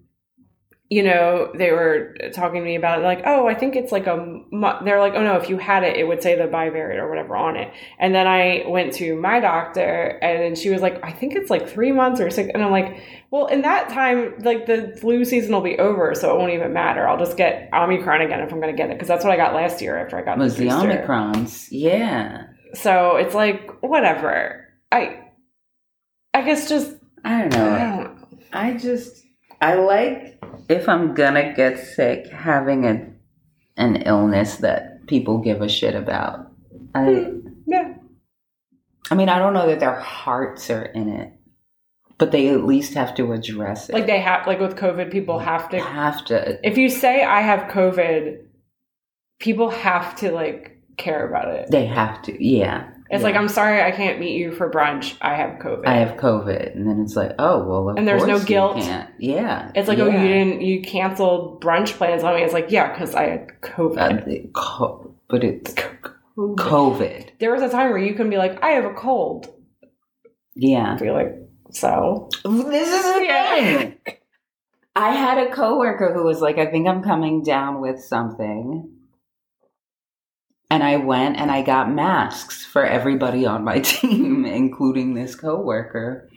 [0.91, 4.07] you know, they were talking to me about it, like, oh, I think it's like
[4.07, 4.41] a.
[4.83, 7.37] They're like, oh no, if you had it, it would say the bivalent or whatever
[7.37, 7.73] on it.
[7.97, 11.69] And then I went to my doctor, and she was like, I think it's like
[11.69, 12.51] three months or six.
[12.53, 13.01] And I'm like,
[13.31, 16.73] well, in that time, like the flu season will be over, so it won't even
[16.73, 17.07] matter.
[17.07, 19.37] I'll just get Omicron again if I'm going to get it, because that's what I
[19.37, 20.71] got last year after I got was the the.
[20.71, 21.69] Omicrons.
[21.71, 22.47] Yeah.
[22.73, 24.67] So it's like whatever.
[24.91, 25.23] I,
[26.33, 28.27] I guess just I don't I don't know.
[28.51, 29.23] I just
[29.61, 33.07] I like if I'm gonna get sick having a
[33.77, 36.51] an illness that people give a shit about.
[36.93, 37.93] I hmm, Yeah.
[39.09, 41.33] I mean I don't know that their hearts are in it,
[42.17, 43.93] but they at least have to address it.
[43.93, 45.79] Like they have, like with COVID, people have to.
[45.79, 46.59] have to.
[46.67, 48.45] If you say I have COVID,
[49.39, 51.71] people have to like care about it.
[51.71, 52.45] They have to.
[52.45, 52.90] Yeah.
[53.11, 53.27] It's Yeah.
[53.27, 55.15] like I'm sorry I can't meet you for brunch.
[55.21, 55.85] I have COVID.
[55.85, 58.77] I have COVID, and then it's like, oh well, And there's no guilt.
[59.19, 59.71] Yeah.
[59.75, 62.41] it's like oh you didn't you canceled brunch plans on me.
[62.43, 64.45] It's like yeah because I had COVID.
[64.45, 65.73] Uh, co- but it's
[66.37, 67.31] COVID.
[67.39, 69.47] there was a time where you can be like I have a cold.
[70.55, 70.95] Yeah.
[70.99, 71.35] Be like
[71.71, 72.29] so.
[72.45, 73.55] This is the Yeah.
[73.55, 73.97] thing.
[74.95, 78.89] I had a coworker who was like, I think I'm coming down with something.
[80.71, 86.29] And I went and I got masks for everybody on my team, including this coworker.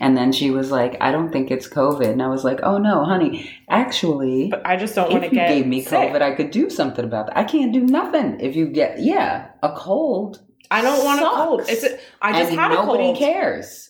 [0.00, 2.10] And then she was like, I don't think it's COVID.
[2.10, 5.32] And I was like, oh no, honey, actually, But I just don't want to if
[5.32, 6.12] you get gave me sick.
[6.12, 7.38] COVID, I could do something about that.
[7.38, 10.42] I can't do nothing if you get, yeah, a cold.
[10.70, 11.62] I don't want a cold.
[11.68, 12.98] It's a, I just and had a cold.
[12.98, 13.88] nobody cares.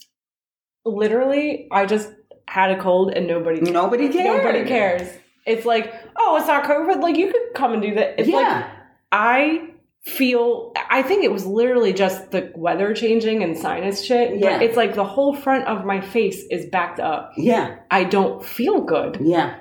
[0.85, 2.13] Literally, I just
[2.47, 4.45] had a cold and nobody Nobody cares.
[4.45, 5.09] Nobody cares.
[5.47, 7.01] It's like, oh, it's not COVID.
[7.01, 8.21] Like you could come and do that.
[8.21, 8.67] It's like.
[9.13, 9.71] I
[10.07, 10.73] feel.
[10.89, 14.39] I think it was literally just the weather changing and sinus shit.
[14.41, 14.61] Yeah.
[14.61, 17.33] It's like the whole front of my face is backed up.
[17.37, 17.77] yeah.
[17.91, 19.19] I don't feel good.
[19.21, 19.57] Yeah.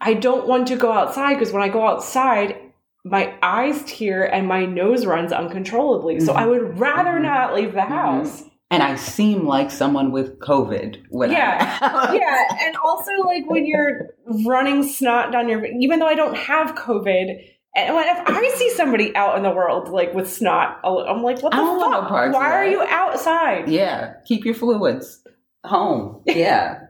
[0.00, 2.56] I don't want to go outside because when I go outside,
[3.04, 6.20] my eyes tear and my nose runs uncontrollably.
[6.20, 6.36] So Mhm.
[6.36, 7.22] I would rather Mhm.
[7.22, 7.88] not leave the Mhm.
[7.88, 8.44] house.
[8.70, 10.98] And I seem like someone with COVID.
[11.10, 11.58] When Yeah.
[12.14, 14.10] Yeah, and also like when you're
[14.46, 17.38] running snot down your, even though I don't have COVID,
[17.76, 21.42] and when, if I see somebody out in the world like with snot, I'm like,
[21.42, 22.08] what the no fuck?
[22.08, 23.68] parts Why are you outside?
[23.68, 24.14] yeah.
[24.26, 25.22] Keep your fluids
[25.64, 26.22] home.
[26.26, 26.80] Yeah.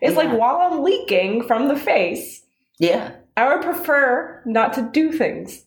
[0.00, 2.42] It's like while I'm leaking from the face,
[2.78, 3.12] yeah.
[3.36, 5.64] I would prefer not to do things.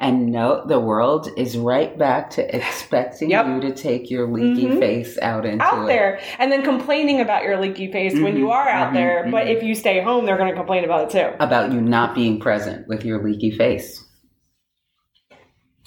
[0.00, 3.46] And no, the world is right back to expecting Yep.
[3.46, 4.78] you to take your leaky Mhm.
[4.78, 5.86] face out into out it.
[5.86, 9.28] there and then complaining about your leaky face when you Mhm, are out mhm, there
[9.30, 9.56] but mhm.
[9.56, 12.38] if you stay home they're going to complain about it too About you not being
[12.40, 14.02] present with your leaky face.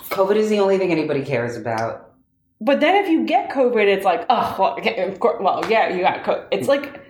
[0.09, 2.05] COVID is the only thing anybody cares about.
[2.61, 5.89] but then if you get covid it's like oh well, yeah, of course, well yeah
[5.93, 7.01] you got covid it's like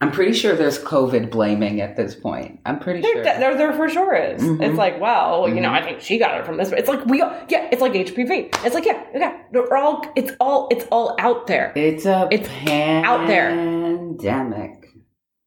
[0.00, 2.60] I'm pretty sure there's COVID blaming at this point.
[2.66, 3.24] I'm pretty there, sure.
[3.24, 4.62] there, there for sure is Mhm.
[4.62, 7.22] it's like well you know i think she got it from this it's like we
[7.22, 11.16] all, yeah it's like hpv it's like yeah yeah we're all it's all it's all
[11.18, 13.06] out there It's a It's pandemic.
[13.08, 13.48] out there.
[13.50, 14.84] Pandemic.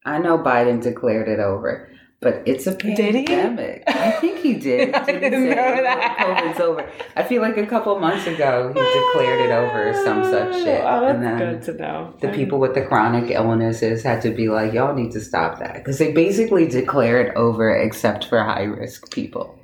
[0.04, 1.88] I know Biden declared it over,
[2.20, 3.82] but it's a pandemic.
[3.86, 4.94] I think he did.
[4.94, 6.90] I didn't know "Oh, that." COVID's over.
[7.16, 10.64] I feel like a couple months ago he declared it over or some such oh,
[10.64, 10.80] shit.
[10.84, 14.30] oh that's and then good to know the people with the chronic illnesses had to
[14.30, 15.74] be like, y'all need to stop that.
[15.74, 19.58] Because they basically declare it over except for high risk people.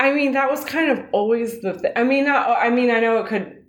[0.00, 1.92] I mean, that was kind of always the thing.
[1.96, 3.63] I mean, I mean, I know it could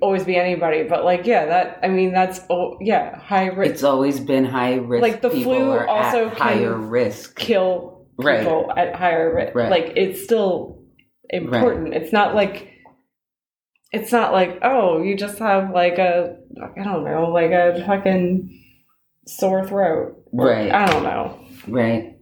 [0.00, 3.72] always be anybody, but like yeah, that I mean that's oh yeah high risk.
[3.72, 5.02] It's always been high risk.
[5.02, 7.36] Like the flu also higher risk.
[7.36, 8.40] kill Right.
[8.40, 9.54] people at higher risk.
[9.54, 9.70] Right.
[9.70, 10.82] Like it's still
[11.30, 11.94] important.
[11.94, 12.72] It's not like
[13.92, 18.64] it's not like oh you just have like a I don't know like a fucking
[19.26, 20.24] sore throat.
[20.32, 20.72] Right.
[20.72, 21.40] I don't know.
[21.68, 22.16] Right.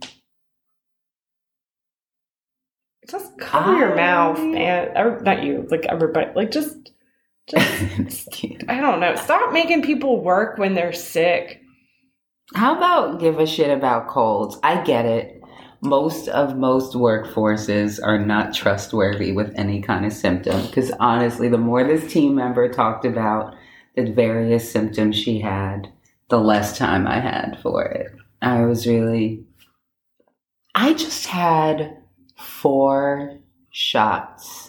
[3.08, 4.96] Just cover your mouth, man.
[4.96, 6.26] Or, not you, like everybody.
[6.34, 6.90] Like just,
[7.46, 8.28] just
[8.68, 9.14] I don't know.
[9.16, 11.62] Stop making people work when they're sick.
[12.54, 14.58] How about give a shit about colds?
[14.62, 15.42] I get it.
[15.82, 21.58] Most of most workforces are not trustworthy with any kind of symptom because honestly, the
[21.58, 23.54] more this team member talked about
[23.94, 25.92] the various symptoms she had,
[26.28, 28.12] the less time I had for it.
[28.42, 29.44] I was really.
[30.74, 31.96] I just had
[32.36, 33.38] four
[33.70, 34.65] shots.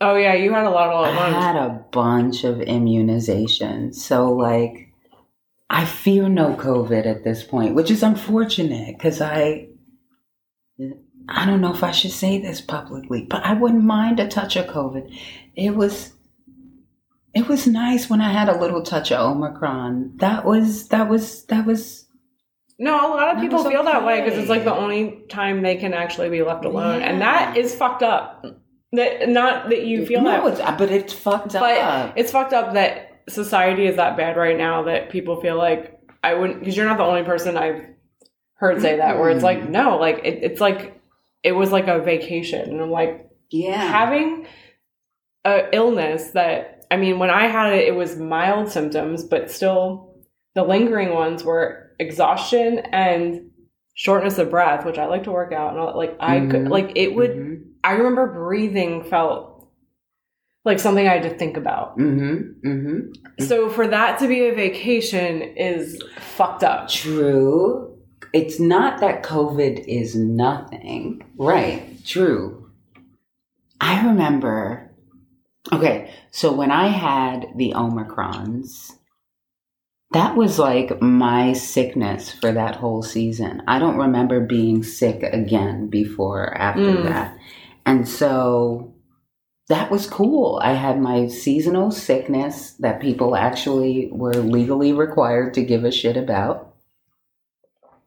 [0.00, 1.34] Oh yeah, you had a lot all I at once.
[1.34, 3.96] had a bunch of immunizations.
[3.96, 4.88] So, like,
[5.68, 9.68] I fear no COVID at this point, which is unfortunate because I,
[11.28, 14.56] I don't know if I should say this publicly, but I wouldn't mind a touch
[14.56, 15.14] of COVID.
[15.54, 16.14] It was,
[17.34, 20.16] it was nice when I had a little touch of Omicron.
[20.16, 22.06] That was, that was, that was.
[22.78, 25.76] No, a lot of people feel that way because it's like the only time they
[25.76, 28.46] can actually be left alone, and that is fucked up.
[28.92, 32.14] That not that you feel no, that, it's, but it's fucked but up.
[32.16, 36.34] it's fucked up that society is that bad right now that people feel like I
[36.34, 37.84] wouldn't because you're not the only person I've
[38.54, 39.18] heard say that.
[39.18, 41.00] Where it's like no, like it, it's like
[41.44, 43.80] it was like a vacation, and I'm like yeah.
[43.80, 44.46] having
[45.44, 50.16] a illness that I mean, when I had it, it was mild symptoms, but still
[50.56, 53.50] the lingering ones were exhaustion and
[53.94, 56.70] shortness of breath, which I like to work out and all, like I could Mhm.
[56.70, 57.30] like it would.
[57.30, 57.62] Mhm.
[57.82, 59.68] I remember breathing felt
[60.64, 61.96] like something I had to think about.
[61.98, 62.68] Mm-hmm.
[62.68, 63.44] Mm-hmm.
[63.44, 66.88] So for that to be a vacation is fucked up.
[66.88, 67.98] True.
[68.32, 71.22] It's not that COVID is nothing.
[71.36, 72.04] Right.
[72.04, 72.70] True.
[73.80, 74.90] I remember.
[75.72, 76.12] Okay.
[76.30, 78.92] So when I had the Omicrons,
[80.12, 83.62] that was like my sickness for that whole season.
[83.66, 87.04] I don't remember being sick again before or after Mm.
[87.04, 87.38] that.
[87.86, 88.94] And so
[89.68, 90.60] that was cool.
[90.62, 96.16] I had my seasonal sickness that people actually were legally required to give a shit
[96.16, 96.74] about.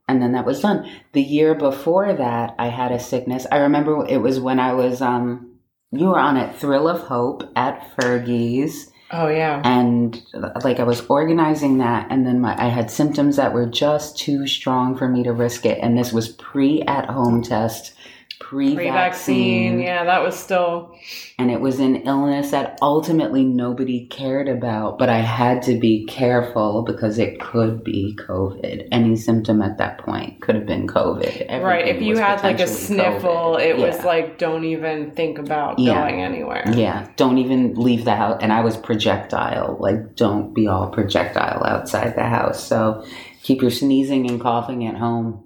[0.08, 0.90] And then that was done.
[1.14, 3.48] The year before that, I had a sickness.
[3.52, 5.58] I remember it was when I was, um,
[5.92, 9.62] you were on at Thrill of Hope at Fergie's Oh yeah.
[9.64, 10.20] and
[10.64, 14.48] like I was organizing that, and then my I had symptoms that were just too
[14.48, 17.94] strong for me to risk it, and this was pre at home test,
[18.40, 20.96] pre Pre-vaccine, yeah, that was still
[21.40, 26.06] and it was an illness that ultimately nobody cared about, but I had to be
[26.06, 28.88] careful because it could be COVID.
[28.92, 31.62] Any symptom at that point could have been COVID.
[31.64, 31.88] right.
[31.88, 33.62] If you had like a sniffle, COVID.
[33.66, 35.96] it was like don't even think about Yeah.
[36.02, 36.64] going anywhere.
[36.74, 38.40] Yeah, don't even leave the house.
[38.42, 39.78] And I was projectile.
[39.80, 42.64] Like, don't be all projectile outside the house.
[42.64, 43.04] So
[43.42, 45.43] keep your sneezing and coughing at home.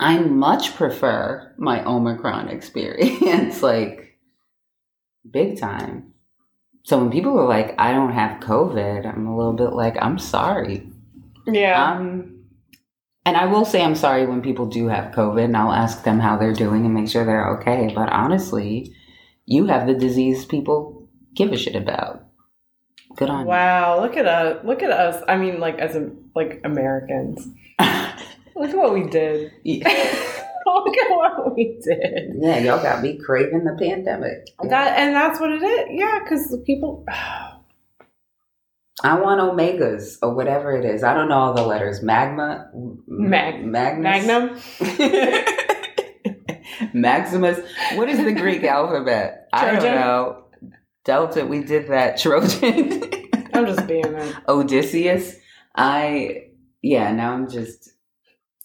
[0.00, 4.18] I much prefer my Omicron experience, like,
[5.28, 6.12] big time.
[6.84, 10.18] So when people are like, I don't have COVID, I'm a little bit like, I'm
[10.18, 10.88] sorry.
[11.46, 11.92] Yeah.
[11.92, 12.38] Um,
[13.26, 16.18] and I will say I'm sorry when people do have COVID, and I'll ask them
[16.18, 17.92] how they're doing and make sure they're okay.
[17.94, 18.94] But honestly,
[19.44, 22.24] you have the disease people give a shit about.
[23.16, 24.64] Good on Wow, look at us!
[24.64, 25.22] Look at us!
[25.28, 27.48] I mean, like as a, like Americans,
[28.58, 29.52] look what we did.
[29.64, 29.80] you.
[30.66, 32.34] look at what we did.
[32.40, 34.48] yeah, y'all got me craving the pandemic.
[34.62, 35.86] That and that's what it is.
[35.90, 37.04] Yeah, because people.
[39.04, 41.04] I want omegas or whatever it is.
[41.04, 42.02] I don't know all the letters.
[42.02, 42.68] Magma,
[43.06, 44.26] Mag- Magnus?
[44.26, 45.44] Magnum.
[46.92, 47.60] Maximus.
[47.94, 49.48] What is the Greek alphabet?
[49.52, 50.44] I don't know.
[51.04, 51.46] Delta.
[51.46, 52.18] We did that.
[52.18, 53.02] Trojan.
[53.54, 55.36] I'm just being a Odysseus.
[55.76, 56.48] I
[56.82, 57.12] yeah.
[57.12, 57.90] Now I'm just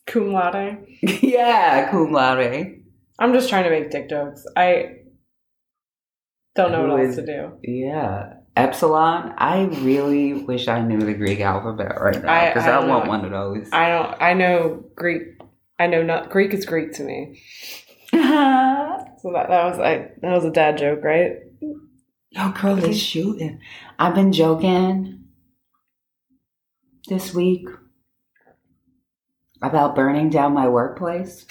[0.06, 0.86] cum laude.
[1.02, 1.90] yeah.
[1.90, 2.82] Cum laude.
[3.20, 4.46] I'm just trying to make dick jokes.
[4.56, 4.98] I
[6.56, 7.52] don't know what else to do.
[7.64, 8.34] Yeah.
[8.56, 9.34] Epsilon.
[9.38, 13.06] I really wish I knew the Greek alphabet right now because I I, don't want
[13.06, 13.10] know.
[13.10, 13.70] one of those.
[13.72, 14.22] I don't.
[14.22, 15.24] I know Greek.
[15.80, 17.42] I know not Greek is Greek to me.
[19.24, 21.38] So that that was I that was a dad joke, right?
[22.32, 23.62] Yo, girl is shooting.
[23.98, 25.24] I've been joking
[27.08, 27.66] this week
[29.64, 31.46] about burning down my workplace.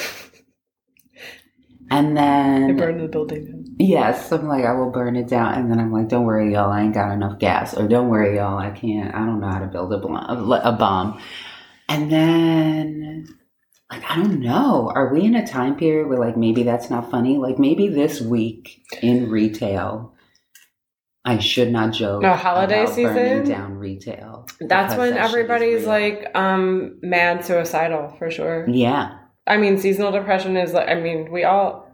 [1.90, 3.64] And They then burned the building down.
[3.79, 5.55] Yes, I'm like, I will burn it down.
[5.55, 7.75] And then I'm like, don't worry, y'all, I ain't got enough gas.
[7.75, 10.72] Or don't worry, y'all, I can't, I don't know how to build a, bl- a
[10.72, 11.20] bomb.
[11.88, 13.29] And then,
[13.90, 14.90] like, I don't know.
[14.94, 17.37] Are we in a time period where, like, maybe that's not funny?
[17.37, 20.14] Like, maybe this week in retail,
[21.27, 22.22] I should not joke.
[22.22, 23.48] No, holiday about burning season?
[23.53, 24.32] down retail.
[24.61, 28.68] That's when that everybody's like um mad suicidal for sure.
[28.68, 29.18] yeah.
[29.46, 31.90] I mean, seasonal depression is like, I mean, we all,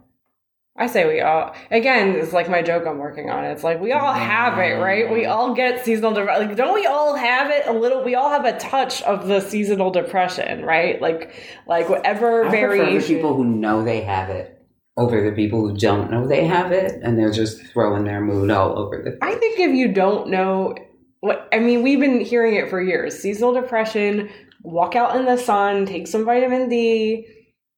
[0.77, 3.43] I say we all, again, it's like my joke I'm working on.
[3.43, 5.11] It's like we all have it, right?
[5.11, 6.47] We all get seasonal depression.
[6.47, 8.03] Like, don't we all have it a little?
[8.03, 11.01] We all have a touch of the seasonal depression, right?
[11.01, 11.33] Like,
[11.65, 13.15] like whatever I prefer variation.
[13.15, 14.55] people who know they have it
[14.95, 18.51] over the people who don't know they have it and they're just throwing their mood
[18.51, 20.75] all over the I think if you don't know
[21.21, 23.19] what, I mean, we've been hearing it for years.
[23.19, 24.29] Seasonal depression,
[24.63, 27.27] walk out in the sun, take some vitamin D,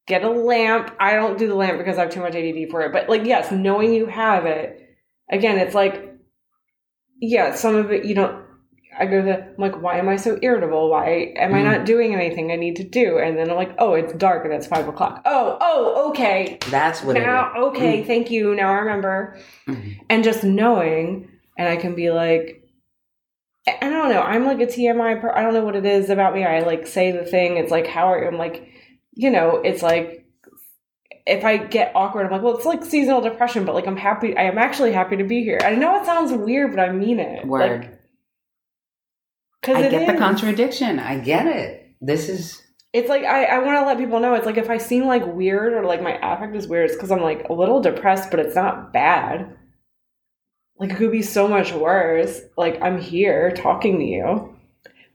[0.07, 0.95] get a lamp.
[0.99, 2.91] I don't do the lamp because I have too much ADD for it.
[2.93, 4.79] But like, yes, knowing you have it,
[5.31, 6.07] again, it's like,
[7.19, 8.41] yeah, some of it you don't.
[8.99, 10.89] I go to the, I'm like, why am I so irritable?
[10.89, 11.63] Why am I Mhm.
[11.63, 13.19] not doing anything I need to do?
[13.19, 15.21] And then I'm like, oh, it's dark and it's five o'clock.
[15.23, 16.57] Oh, oh, okay.
[16.69, 17.65] That's what Now, it is.
[17.67, 18.53] okay, thank you.
[18.53, 19.95] Now I remember Mhm.
[20.09, 22.60] and just knowing and i can be like
[23.67, 26.33] i don't know i'm like a tmi per- i don't know what it is about
[26.33, 28.67] me i like say the thing it's like how are you i'm like
[29.13, 30.25] you know it's like
[31.27, 34.35] if i get awkward i'm like well it's like seasonal depression but like i'm happy
[34.35, 37.19] i am actually happy to be here i know it sounds weird but i mean
[37.19, 37.81] it Word.
[37.81, 37.99] like,
[39.61, 40.97] 'cause I get the contradiction.
[40.97, 41.93] I get it.
[42.01, 42.59] This is
[42.93, 45.23] it's like I, I want to let people know it's like if I seem like
[45.25, 48.39] weird or like my affect is weird, it's because I'm like a little depressed, but
[48.39, 49.55] it's not bad.
[50.81, 52.41] Like it could be so much worse.
[52.57, 54.57] Like I'm here talking to you,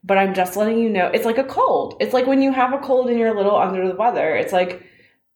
[0.05, 1.97] but I'm just letting you know it's like a cold.
[1.99, 4.37] It's like when you have a cold and you're a little under the weather.
[4.37, 4.85] It's like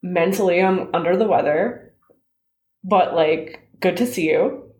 [0.01, 1.93] mentally I'm under the weather,
[2.81, 4.71] but like good to see you.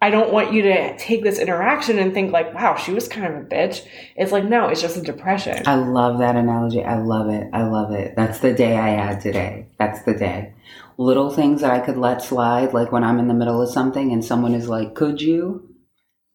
[0.00, 3.26] I don't want you to take this interaction and think like, wow, she was kind
[3.26, 3.84] of a bitch.
[4.14, 5.62] It's like, no, it's just a depression.
[5.66, 6.84] I love that analogy.
[6.84, 7.48] I love it.
[7.52, 8.14] I love it.
[8.14, 9.66] That's the day I had today.
[9.78, 10.54] That's the day.
[10.98, 14.12] Little things that I could let slide, like when I'm in the middle of something
[14.12, 15.68] and someone is like, Could you?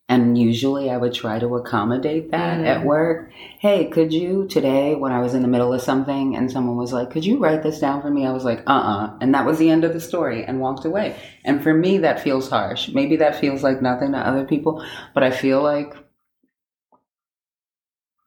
[0.10, 2.66] And usually I would try to accommodate that Mhm.
[2.66, 3.30] at work.
[3.60, 6.94] Hey, could you today when I was in the middle of something and someone was
[6.94, 8.26] like, Could you write this down for me?
[8.26, 10.86] I was like, uh uh And that was the end of the story and walked
[10.86, 11.16] away.
[11.44, 12.90] And for me, that feels harsh.
[12.94, 14.82] Maybe that feels like nothing to other people,
[15.14, 15.94] but I feel like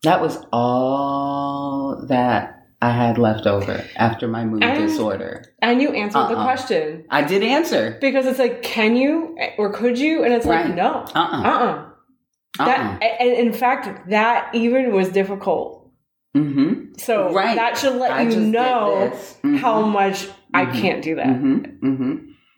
[0.03, 5.45] that was all that I had left over after my mood And- disorder.
[5.61, 6.45] And you answered the Uh-uh.
[6.45, 7.05] question.
[7.11, 7.99] I did answer.
[8.01, 10.25] Because it's like, can you or could you?
[10.25, 11.05] And it's like, no.
[11.15, 11.85] Uh uh Uh-uh.
[12.67, 15.89] That and in fact, that even was difficult.
[16.37, 16.95] Mm-hmm.
[16.99, 17.57] So Right.
[17.57, 19.13] that should let I you know.
[19.43, 19.59] Mhm.
[19.59, 20.73] how much I Mhm.
[20.81, 21.27] can't do that.
[21.27, 21.87] Mm-hmm.
[21.87, 22.15] Mm-hmm.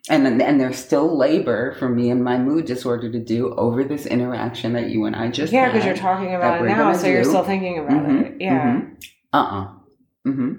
[0.09, 4.05] And and there's still labor for me and my mood disorder to do over this
[4.05, 7.23] interaction that you and I just Yeah, because you're talking about it now, so you're
[7.23, 8.09] still thinking about it.
[8.09, 8.63] Mhm, Yeah.
[8.63, 8.95] mhm.
[9.33, 9.67] Uh-uh.
[10.25, 10.53] Mm-hmm.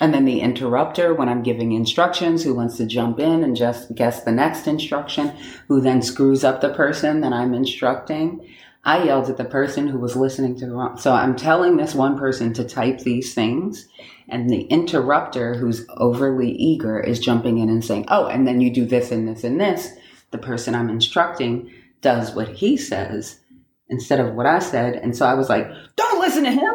[0.00, 3.94] And then the interrupter when I'm giving instructions, who wants to jump in and just
[3.94, 5.32] guess the next instruction,
[5.66, 8.46] who then screws up the person that I'm instructing.
[8.84, 10.98] I yelled at the person who was listening to the wrong.
[10.98, 13.88] So I'm telling this one person to type these things,
[14.28, 18.70] and the interrupter, who's overly eager, is jumping in and saying, "Oh, and then you
[18.70, 19.92] do this and this and this."
[20.30, 21.70] The person I'm instructing
[22.02, 23.40] does what he says
[23.88, 26.74] instead of what I said, and so I was like, "Don't listen to him.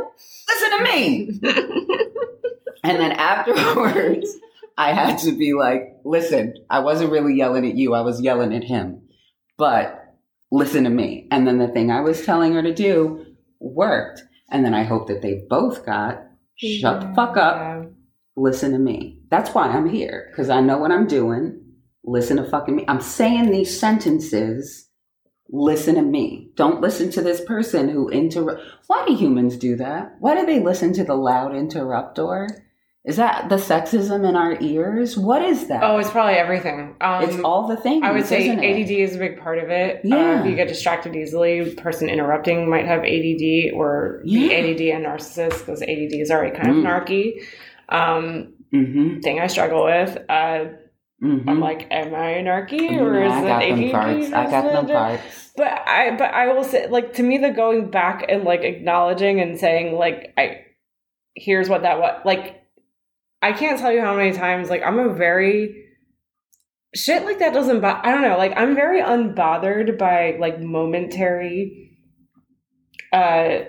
[0.49, 1.39] Listen to me."
[2.83, 4.37] And then afterwards,
[4.77, 7.93] I had to be like, listen, I wasn't really yelling at you.
[7.93, 9.03] I was yelling at him.
[9.57, 10.15] But
[10.51, 11.27] listen to me.
[11.31, 13.25] And then the thing I was telling her to do
[13.59, 14.23] worked.
[14.49, 16.23] And then I hope that they both got,
[16.55, 17.87] shut the fuck up,
[18.35, 19.21] listen to me.
[19.29, 20.27] That's why I'm here.
[20.31, 21.61] Because I know what I'm doing.
[22.03, 22.85] Listen to fucking me.
[22.87, 24.89] I'm saying these sentences.
[25.49, 26.51] Listen to me.
[26.55, 28.61] Don't listen to this person who interrupt.
[28.87, 30.15] Why do humans do that?
[30.19, 32.47] Why do they listen to the loud interruptor?
[33.05, 35.17] Is that the sexism in our ears?
[35.17, 35.83] What is that?
[35.83, 36.95] Oh, it's probably everything.
[37.01, 38.01] Um, it's all the things.
[38.05, 38.49] I would say?
[38.49, 39.97] ADD is a big part of it.
[39.97, 40.39] Uh, Yeah.
[40.39, 44.53] if you get distracted easily, person interrupting might have ADD or Yeah.
[44.53, 46.83] ADD and narcissist because ADD is already kind of Mm.
[46.87, 47.33] narky.
[47.89, 49.19] Um, Mm-hmm.
[49.19, 50.17] thing I struggle with.
[50.29, 50.65] Uh,
[51.21, 51.47] Mm-hmm.
[51.47, 53.91] I'm like, am I a narky or is I it got ADD?
[53.91, 54.33] parts.
[54.33, 55.51] I got them parts.
[55.55, 59.39] But I, but I will say, like to me, the going back and like acknowledging
[59.39, 60.65] and saying, like, I,
[61.35, 62.62] here's what that was, like,
[63.43, 65.85] I can't tell you how many times like I'm a very
[66.95, 67.81] shit like that doesn't.
[67.81, 68.37] Bo- I don't know.
[68.37, 71.91] Like I'm very unbothered by like momentary
[73.11, 73.59] uh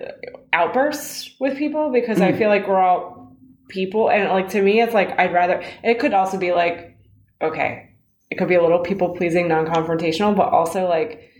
[0.53, 2.39] outbursts with people because I Mm.
[2.39, 3.37] feel like we're all
[3.69, 4.11] people.
[4.11, 5.63] And like to me, it's like I'd rather.
[5.83, 6.97] It could also be like,
[7.43, 7.91] okay,
[8.31, 11.31] it could be a little people pleasing, non confrontational, but also like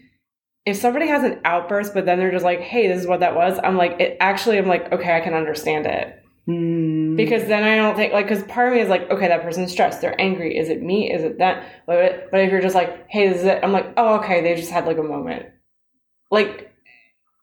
[0.67, 3.35] if somebody has an outburst, but then they're just like, hey, this is what that
[3.37, 3.59] was.
[3.63, 6.07] I'm like, it actually, I'm like, okay, I can understand it.
[6.49, 6.94] Mm.
[7.17, 9.73] Because then I don't think like because part of me is like okay that person's
[9.73, 10.01] stressed.
[10.01, 10.57] They're angry.
[10.57, 11.13] Is it me?
[11.13, 11.85] Is it that?
[11.87, 14.55] But but if you're just like hey this is it I'm like oh okay they
[14.55, 15.47] just had like a moment.
[16.31, 16.73] Like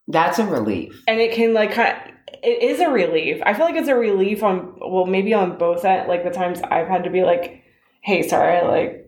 [0.08, 1.04] That's a relief.
[1.08, 2.14] and it can like kind of,
[2.44, 3.42] it is a relief.
[3.46, 6.62] I feel like it's a relief on well maybe on both end like the times
[6.62, 7.64] I've had to be like
[8.02, 9.08] hey sorry I like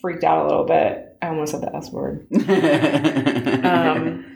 [0.00, 1.16] freaked out a little bit.
[1.22, 2.26] I almost said the S word.
[3.64, 4.26] Um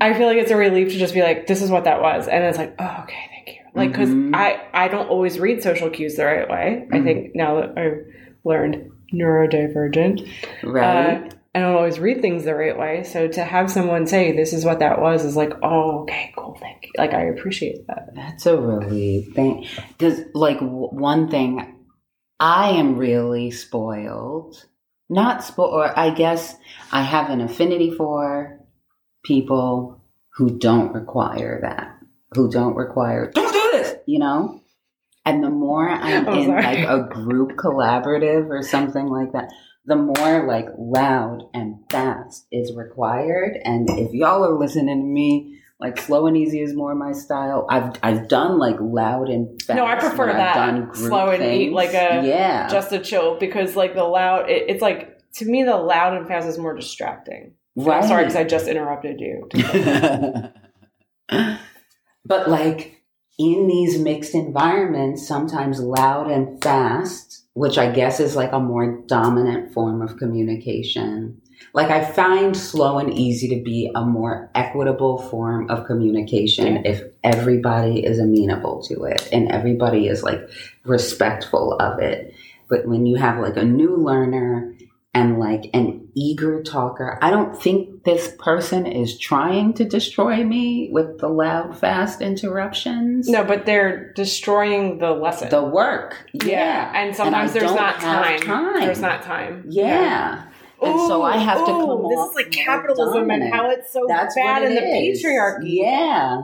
[0.00, 2.28] I feel like it's a relief to just be like, this is what that was.
[2.28, 3.37] And it's like, oh, okay.
[3.74, 4.34] Like, because Mhm.
[4.34, 6.86] I, I don't always read social cues the right way.
[6.92, 7.04] I Mhm.
[7.04, 8.04] think now that I've
[8.44, 10.26] learned neurodivergent,
[10.64, 11.22] right?
[11.24, 13.02] uh, I don't always read things the right way.
[13.04, 16.56] So to have someone say, this is what that was, is like, oh, okay, cool,
[16.60, 16.90] thank you.
[16.98, 18.10] Like, I appreciate that.
[18.14, 19.34] That's a relief.
[19.34, 21.74] Because, like, w- one thing,
[22.38, 24.66] I am really spoiled.
[25.10, 26.54] Not spoiled, or I guess
[26.92, 28.60] I have an affinity for
[29.24, 30.00] people
[30.36, 31.96] who don't require that,
[32.34, 33.54] who don't require, don't
[34.08, 34.62] you know?
[35.26, 36.62] And the more I'm I'm in sorry.
[36.62, 39.52] like a group collaborative or something like that,
[39.84, 43.58] the more like loud and fast is required.
[43.62, 47.66] And if y'all are listening to me, like slow and easy is more my style.
[47.68, 49.76] I've I've done like loud and fast.
[49.76, 50.56] No, I prefer that.
[50.56, 52.66] I've done group Slow and eat, like a- yeah.
[52.68, 56.26] Just a chill because, like, the loud, it, it's like, to me, the loud and
[56.26, 57.52] fast is more distracting.
[57.76, 58.02] right.
[58.02, 59.48] I'm sorry because I just interrupted you.
[62.24, 62.97] but like
[63.38, 69.00] in these mixed environments, sometimes loud and fast, which I guess is like a more
[69.06, 71.40] dominant form of communication.
[71.72, 77.02] Like I find slow and easy to be a more equitable form of communication if
[77.22, 80.40] everybody is amenable to it and everybody is like
[80.84, 82.34] respectful of it.
[82.68, 84.74] But when you have like a new learner
[85.18, 87.18] and like an eager talker.
[87.20, 93.28] I don't think this person is trying to destroy me with the loud, fast interruptions.
[93.28, 95.50] No, but they're destroying the lesson.
[95.50, 96.28] The work.
[96.32, 96.92] Yeah.
[96.94, 98.40] And sometimes I there's don't time.
[98.40, 98.80] time.
[98.80, 99.64] There's not time.
[99.68, 100.44] Yeah.
[100.80, 104.04] And so I have to come This off is like capitalism and how it's so
[104.08, 105.22] That's bad in the is.
[105.22, 105.64] patriarchy.
[105.64, 106.42] Yeah.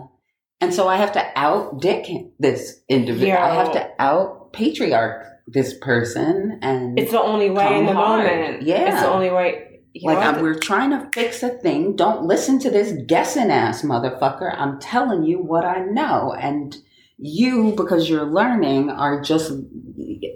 [0.61, 2.07] And so I have to out dick
[2.41, 3.29] this individual.
[3.29, 3.45] Yeah.
[3.45, 8.25] I have to out patriarch this person and It's the only way in the hard.
[8.25, 8.63] moment.
[8.63, 8.93] Yeah.
[8.93, 9.81] It's the only way.
[10.03, 10.43] Like I'm, what?
[10.43, 11.95] we're trying to fix a thing.
[11.95, 14.53] Don't listen to this guessing ass motherfucker.
[14.59, 16.77] I'm telling you what I know, and
[17.17, 19.53] you, because you're learning, are just.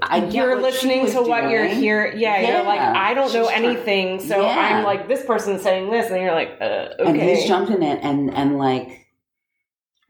[0.01, 1.81] I you're listening to what you're doing.
[1.81, 2.21] hearing.
[2.21, 4.77] Yeah, you're like, I don't know anything, so Yeah.
[4.79, 7.05] I'm like, this person's saying this, and you're like, uh, okay.
[7.07, 9.07] And he's jumping in, and and like.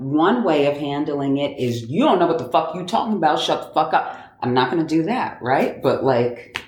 [0.01, 3.41] One way of handling it is you don't know what the fuck you talking about.
[3.41, 4.17] Shut the fuck up.
[4.41, 5.83] I'm not going to do that, right?
[5.83, 6.61] But like,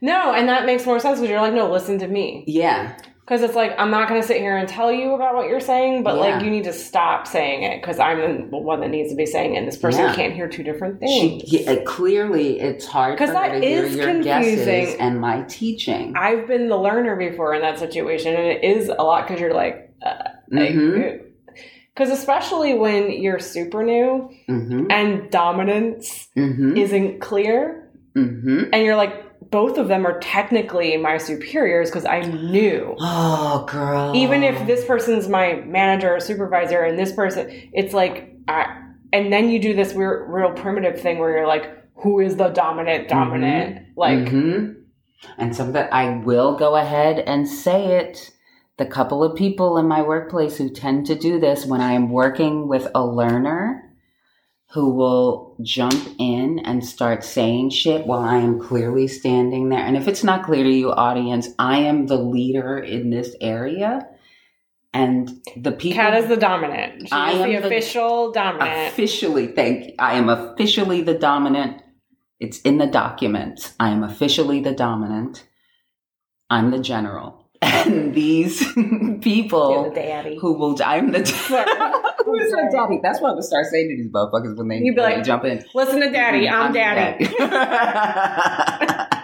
[0.00, 2.44] no, and that makes more sense because you're like, no, listen to me.
[2.46, 5.48] yeah, Because it's like, I'm not going to sit here and tell you about what
[5.48, 6.20] you're saying, but Yeah.
[6.36, 9.26] like, you need to stop saying it because I'm the one that needs to be
[9.26, 10.14] saying it, and this person Yeah.
[10.14, 11.52] can't hear two different she things.
[11.52, 15.00] yeah, clearly it's hard for 'Cause her that is confusing.
[15.00, 16.14] and my teaching.
[16.16, 19.52] I've been the learner before in that situation, and it is a lot because you're
[19.54, 19.90] like,
[20.50, 21.20] Mhm.
[21.98, 24.86] Because especially when you're super new Mm-hmm.
[24.90, 26.76] and dominance Mm-hmm.
[26.76, 28.64] isn't clear, Mm-hmm.
[28.72, 32.94] and you're like, both of them are technically my superiors because I'm new.
[33.00, 34.12] Oh, girl.
[34.14, 38.82] Even if this person's my manager or supervisor, and this person, it's like, I,
[39.12, 41.66] and then you do this weird, real primitive thing where you're like,
[42.02, 43.86] who is the dominant dominant?
[43.96, 44.76] Like, Mhm.
[45.38, 48.30] and some that I will go ahead and say it.
[48.78, 52.10] The couple of people in my workplace who tend to do this when I am
[52.10, 53.84] working with a learner
[54.72, 59.80] who will jump in and start saying shit while I am clearly standing there.
[59.80, 64.06] And if it's not clear to you, audience, I am the leader in this area.
[64.92, 67.02] And the people Kat is the dominant.
[67.02, 68.92] She's I am the the- official dominant.
[68.92, 69.92] officially thank you.
[69.98, 71.82] I am officially the dominant.
[72.38, 73.72] It's in the document.
[73.80, 75.44] I am officially the dominant.
[76.50, 77.47] I'm the general.
[77.62, 78.64] And these
[79.20, 80.38] people the daddy.
[80.40, 81.64] who will I'm the Sorry.
[82.24, 82.66] Who is Sorry.
[82.66, 83.00] the daddy?
[83.02, 85.44] That's what I would start saying to these motherfuckers when they, You'd be like, jump
[85.44, 85.64] in.
[85.74, 86.48] Listen to daddy.
[86.48, 87.24] I'm, the daddy.
[87.24, 89.14] daddy.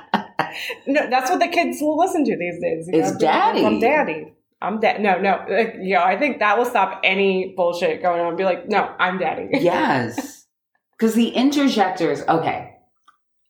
[0.87, 2.89] No, that's what the kids will listen to these days.
[2.93, 3.19] you It's know?
[3.19, 3.65] daddy.
[3.65, 4.33] I'm daddy.
[4.63, 5.01] I'm dad.
[5.01, 5.45] No, no.
[5.49, 8.37] Like, yeah, I think that will stop any bullshit going on.
[8.37, 9.49] Be like, no, I'm daddy.
[9.53, 10.47] yes.
[10.97, 12.77] Because the interjectors, okay.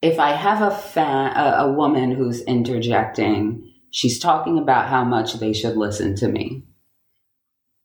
[0.02, 5.34] If I have a fan, a, a woman who's interjecting, she's talking about how much
[5.34, 6.64] they should listen to me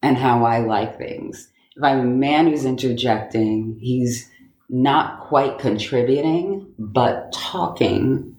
[0.01, 1.49] and how I like things.
[1.77, 4.27] if I'm a man who's interjecting, he's
[4.69, 8.35] not quite contributing, but talking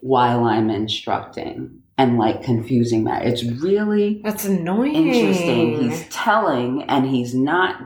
[0.00, 3.24] while I'm instructing and like confusing that.
[3.24, 5.08] It's really That's annoying.
[5.08, 5.80] interesting.
[5.90, 7.80] He's telling and he's not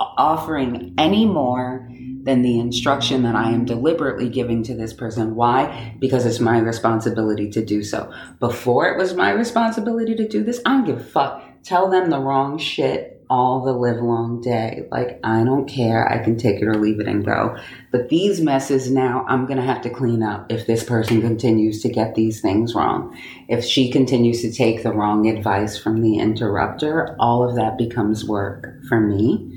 [0.00, 1.88] offering any more
[2.24, 5.34] than the instruction that I am deliberately giving to this person.
[5.34, 5.94] Why?
[6.00, 8.12] Because it's my responsibility to do so.
[8.40, 11.42] Before it was my responsibility to do this, I don't give a fuck.
[11.62, 14.86] Tell them the wrong shit all the live long day.
[14.90, 16.06] Like, I don't care.
[16.10, 17.56] I can take it or leave it and go.
[17.90, 21.80] But these messes now, I'm going to have to clean up if this person continues
[21.82, 23.18] to get these things wrong.
[23.48, 28.24] If she continues to take the wrong advice from the interrupter, all of that becomes
[28.24, 29.53] work for me.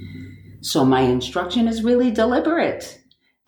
[0.62, 3.00] So my instruction is really deliberate.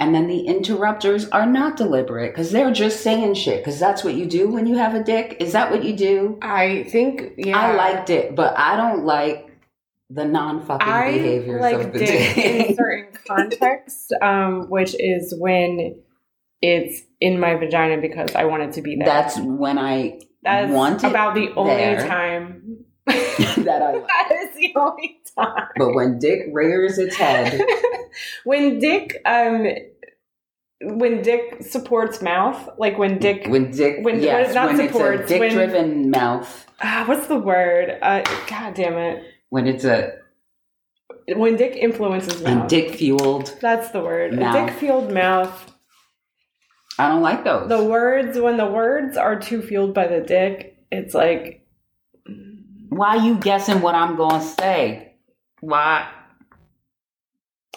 [0.01, 3.59] And then the interrupters are not deliberate because they're just saying shit.
[3.59, 5.37] Because that's what you do when you have a dick.
[5.41, 6.37] Is that what you do?
[6.41, 7.57] I think yeah.
[7.57, 9.49] I liked it, but I don't like
[10.09, 16.01] the non fucking behaviors like of the dick in certain contexts, um, which is when
[16.61, 19.05] it's in my vagina because I want it to be there.
[19.05, 22.07] that's when I That's want it about the only there.
[22.07, 22.85] time.
[23.05, 24.07] that I like.
[24.07, 25.18] that is the only time.
[25.77, 27.61] But when dick rears its head,
[28.43, 29.65] when Dick, um,
[30.81, 35.31] when Dick supports mouth, like when Dick, when dick, When- yes, not when supports, it's
[35.31, 37.97] a dick-driven mouth, ah, what's the word?
[38.01, 39.23] Uh, God damn it.
[39.49, 40.13] when it's a
[41.35, 42.67] When Dick influences and mouth.
[42.69, 44.37] dick-fueled, That's the word.
[44.37, 45.73] Dick fueled mouth.
[46.97, 47.69] I don't like those.
[47.69, 51.65] The words, when the words are too fueled by the dick, it's like,
[52.89, 55.13] Why you guessing what I'm going to say?
[55.61, 56.09] Why?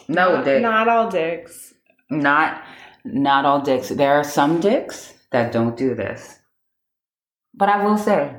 [0.08, 0.62] No, not, dick.
[0.62, 1.74] not all dicks.
[2.10, 2.62] not
[3.04, 3.88] not all dicks.
[3.88, 6.38] There are some dicks that don't do this.
[7.54, 8.36] But I will say,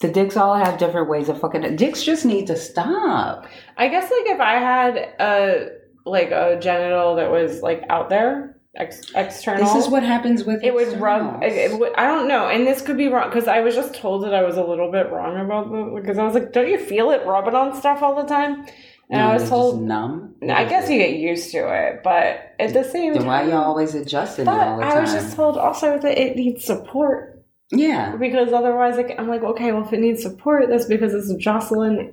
[0.00, 1.76] the dicks all have different ways of fucking.
[1.76, 3.46] Dicks just need to stop.
[3.76, 5.68] I guess like if I had a
[6.04, 9.64] like a genital that was like out there, ex- external.
[9.64, 11.42] This is what happens with it would rub.
[11.42, 13.94] It, it would, I don't know, and this could be wrong because I was just
[13.94, 16.68] told that I was a little bit wrong about the because I was like, don't
[16.68, 18.66] you feel it rubbing on stuff all the time?
[19.08, 20.34] And No, I was told, numb.
[20.42, 23.54] I guess you get used to it, but at the same Then why time, you
[23.54, 24.96] always adjusting it but all the time?
[24.96, 27.36] I was just told also that it needs support
[27.72, 31.32] yeah, because otherwise, like, I'm like, okay, well, if it needs support, that's because it's
[31.42, 32.12] jostling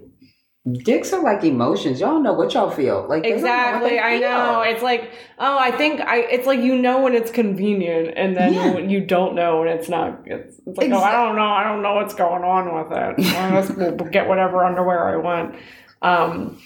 [0.72, 2.00] dicks are like emotions.
[2.00, 3.06] Y'all know what y'all feel.
[3.10, 4.62] Like they know what Exactly, I know.
[4.62, 6.20] It's like, oh, I think I.
[6.20, 8.74] It's like you know when it's convenient, and then Yeah.
[8.74, 10.22] when you don't know when it's not.
[10.26, 11.44] It's, it's like, oh, I don't know.
[11.44, 13.36] I don't know what's going on with it.
[13.36, 15.56] I just will get whatever underwear I want.
[16.02, 16.62] Um,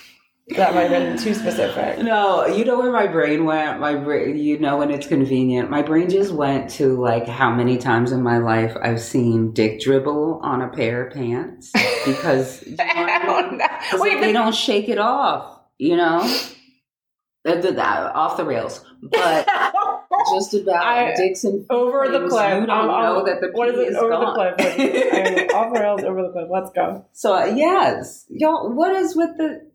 [0.56, 2.00] that might have been too specific.
[2.00, 3.82] No, you know where my brain went?
[3.82, 5.70] My brain, you know when it's convenient.
[5.70, 9.82] My brain just went to like how many times in my life I've seen dick
[9.82, 11.74] dribble on a pair of pants
[12.06, 13.68] because you know what I I don't know.
[14.02, 16.20] Wait, they don't shake it off, you know.
[17.46, 19.48] Off the rails, but
[20.36, 22.60] just about I- and over the cliff.
[22.60, 23.96] You don't I'm- know that the what is?
[23.96, 24.26] Over gone.
[24.26, 25.14] the cliff.
[25.14, 26.04] I'm off the rails.
[26.04, 26.48] Over the cliff.
[26.52, 27.06] Let's go.
[27.14, 28.70] So uh, yes, y'all.
[28.74, 29.66] What is with the?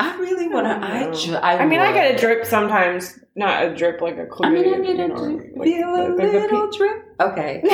[0.00, 0.72] I really want to.
[0.86, 3.18] I I, ju- I, I mean, I get a drip sometimes.
[3.36, 5.52] Not a drip like a I mean, I get a drip.
[5.56, 7.04] like feel a little drip.
[7.20, 7.60] Okay.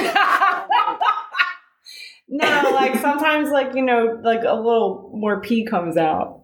[2.28, 6.42] no, like sometimes, like you know, like a little more pee comes out.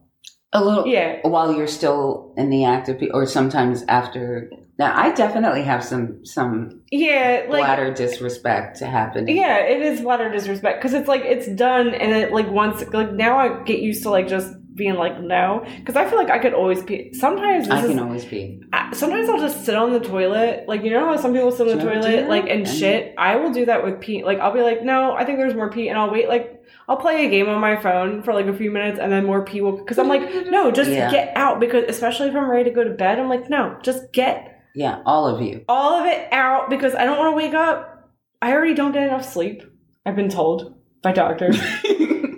[0.53, 0.87] A little.
[0.87, 4.51] Yeah, While you're still in the act of, pe- or sometimes after.
[4.77, 9.29] Now, I definitely have some some yeah, like bladder disrespect to happen.
[9.29, 13.13] yeah, it is bladder disrespect because it's like it's done, and it like once like
[13.13, 16.39] now I get used to like just being like no because I feel like I
[16.39, 17.13] could always pee.
[17.15, 18.61] Sometimes I is can always pee.
[18.93, 20.65] Sometimes I'll just sit on the toilet.
[20.69, 22.43] Like, you know how some people sit on the Do you ever do toilet, like,
[22.45, 23.15] and And- shit?
[23.17, 24.25] I will do that with pee.
[24.25, 26.97] Like, I'll be like, no, I think there's more pee, and I'll wait, like, I'll
[26.97, 29.61] play a game on my phone for like a few minutes, and then more pee
[29.61, 31.11] will, because I'm like, no, just Yeah.
[31.11, 34.13] get out, because especially if I'm ready to go to bed, I'm like, no, just
[34.13, 35.65] get Yeah, all of you.
[35.69, 38.11] all of it out, because I don't want to wake up.
[38.43, 39.63] I already don't get enough sleep,
[40.05, 41.59] I've been told by doctors.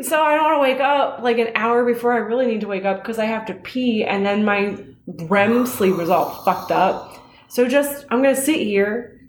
[0.06, 2.68] So I don't want to wake up like an hour before I really need to
[2.68, 6.70] wake up because I have to pee, and then my REM sleep is all fucked
[6.70, 7.16] up.
[7.48, 9.20] So just I'm gonna sit here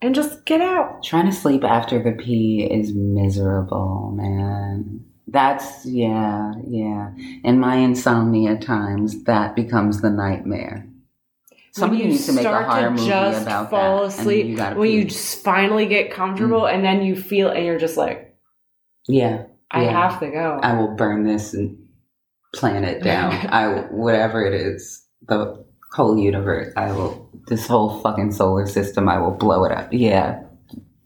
[0.00, 1.02] and just get out.
[1.02, 5.04] Trying to sleep after the pee is miserable, man.
[5.26, 7.10] That's yeah, yeah.
[7.42, 10.86] In my insomnia times, that becomes the nightmare.
[11.72, 14.18] Somebody needs to make a horror movie just about fall that.
[14.18, 16.74] asleep, you when you just finally get comfortable, mm.
[16.74, 18.36] and then you feel, and you're just like,
[19.08, 20.10] yeah, I Yeah.
[20.10, 20.60] have to go.
[20.62, 21.78] I will burn this and
[22.54, 23.32] planet down.
[23.48, 25.64] I whatever it is, the
[25.94, 26.72] whole universe.
[26.76, 29.08] I will this whole fucking solar system.
[29.08, 29.88] I will blow it up.
[29.92, 30.42] Yeah,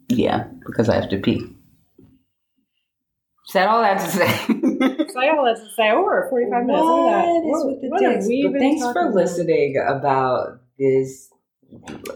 [0.08, 1.42] yeah, because I have to pee.
[3.46, 4.26] Said all that to say.
[4.48, 6.82] say all that to say, oh, we're 45 minutes.
[6.84, 7.26] Look at that.
[7.28, 8.28] What is What- with the what dicks?
[8.52, 9.14] But thanks for about?
[9.14, 11.30] listening about this.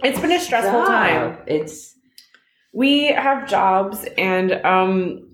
[0.03, 0.89] It's been a stressful job.
[0.89, 1.39] time.
[1.47, 1.95] It's
[2.73, 5.30] We have jobs and um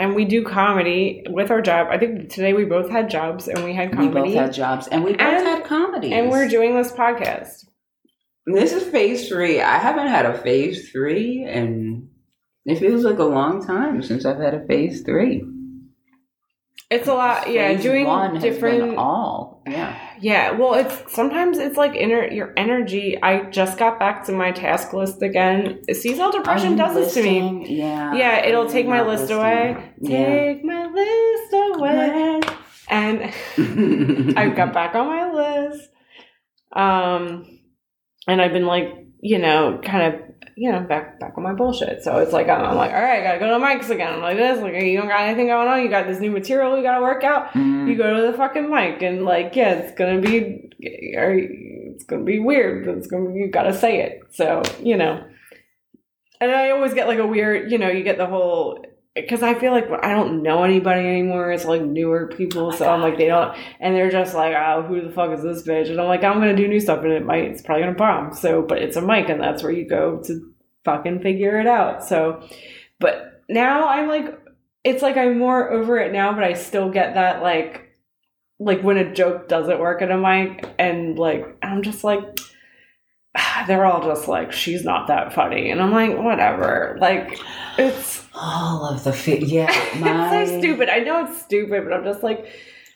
[0.00, 1.88] and we do comedy with our job.
[1.90, 4.08] I think today we both had jobs and we had comedy.
[4.30, 6.12] we both had jobs and we both And- had comedy.
[6.12, 7.66] and we're doing this podcast.
[8.46, 9.60] This is phase three.
[9.60, 12.08] I haven't had a phase three, and
[12.64, 15.44] it feels like a long time since I've had a phase three.
[16.90, 17.72] It's a lot, yeah.
[17.74, 19.96] Doing one has been different, all yeah.
[20.20, 20.50] yeah.
[20.50, 23.16] Well, it's sometimes it's like inner your energy.
[23.22, 25.82] I just got back to my task list again.
[25.94, 27.66] Seasonal depression does this to me.
[27.78, 29.36] Yeah, Yeah, it'll I'm take my list listing.
[29.38, 29.92] away.
[30.04, 32.40] Take my list away,
[32.88, 33.20] and
[34.34, 34.40] Yeah.
[34.40, 35.88] I got back on my list.
[36.72, 37.60] Um,
[38.26, 40.20] and I've been like, you know, kind of,
[40.60, 42.04] you know, back back on my bullshit.
[42.04, 44.12] So it's like I'm, I'm like, all right, I gotta go to mics again.
[44.12, 45.80] I'm like this, like you don't got anything going on.
[45.80, 47.48] You got this new material you gotta work out.
[47.54, 47.88] Mm.
[47.88, 50.70] You go to the fucking mic and like, yeah, it's gonna be,
[51.16, 54.20] or it's gonna be weird, but it's gonna be, you gotta say it.
[54.32, 55.24] So you know,
[56.42, 58.84] and I always get like a weird, you know, you get the whole.
[59.14, 61.50] Because I feel like I don't know anybody anymore.
[61.50, 65.00] It's like newer people, so I'm like they don't, and they're just like, oh, who
[65.00, 65.90] the fuck is this bitch?
[65.90, 68.34] And I'm like, I'm gonna do new stuff, and it might, it's probably gonna bomb.
[68.34, 70.49] So, but it's a mic, and that's where you go to
[70.84, 72.04] fucking figure it out.
[72.04, 72.48] So,
[72.98, 74.38] but now I'm like,
[74.84, 77.88] it's like I'm more over it now, but I still get that like,
[78.58, 82.20] like when a joke doesn't work at a mic, and like I'm just like,
[83.66, 87.38] they're all just like, she's not that funny, and I'm like, whatever, like
[87.78, 88.26] it's.
[88.34, 89.66] all of the fi- yeah.
[89.98, 90.88] My, it's so stupid.
[90.88, 92.46] I know it's stupid, but I'm just like,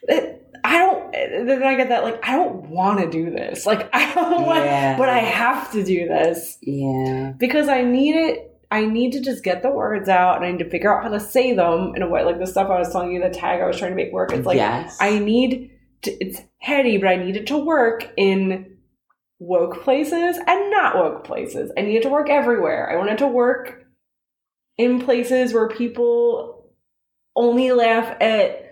[0.03, 1.04] it, I don't.
[1.47, 3.67] Then I get that like I don't want to do this.
[3.67, 4.97] Like I don't want, Yeah.
[4.99, 8.51] but I have to do this Yeah, because I need it.
[8.71, 11.11] I need to just get the words out, and I need to figure out how
[11.11, 12.25] to say them in a way.
[12.25, 14.33] Like the stuff I was telling you, the tag I was trying to make work.
[14.33, 14.97] It's like yes.
[15.01, 15.71] I need.
[16.03, 18.77] To, it's heady, but I need it to work in
[19.39, 21.73] woke places and not woke places.
[21.79, 22.91] I need it to work everywhere.
[22.91, 23.85] I want it to work
[24.77, 26.71] in places where people
[27.37, 28.64] only laugh at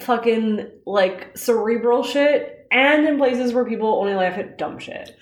[0.00, 5.16] fucking like cerebral shit and in places where people only laugh at dumb shit.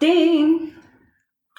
[0.00, 0.74] Ding.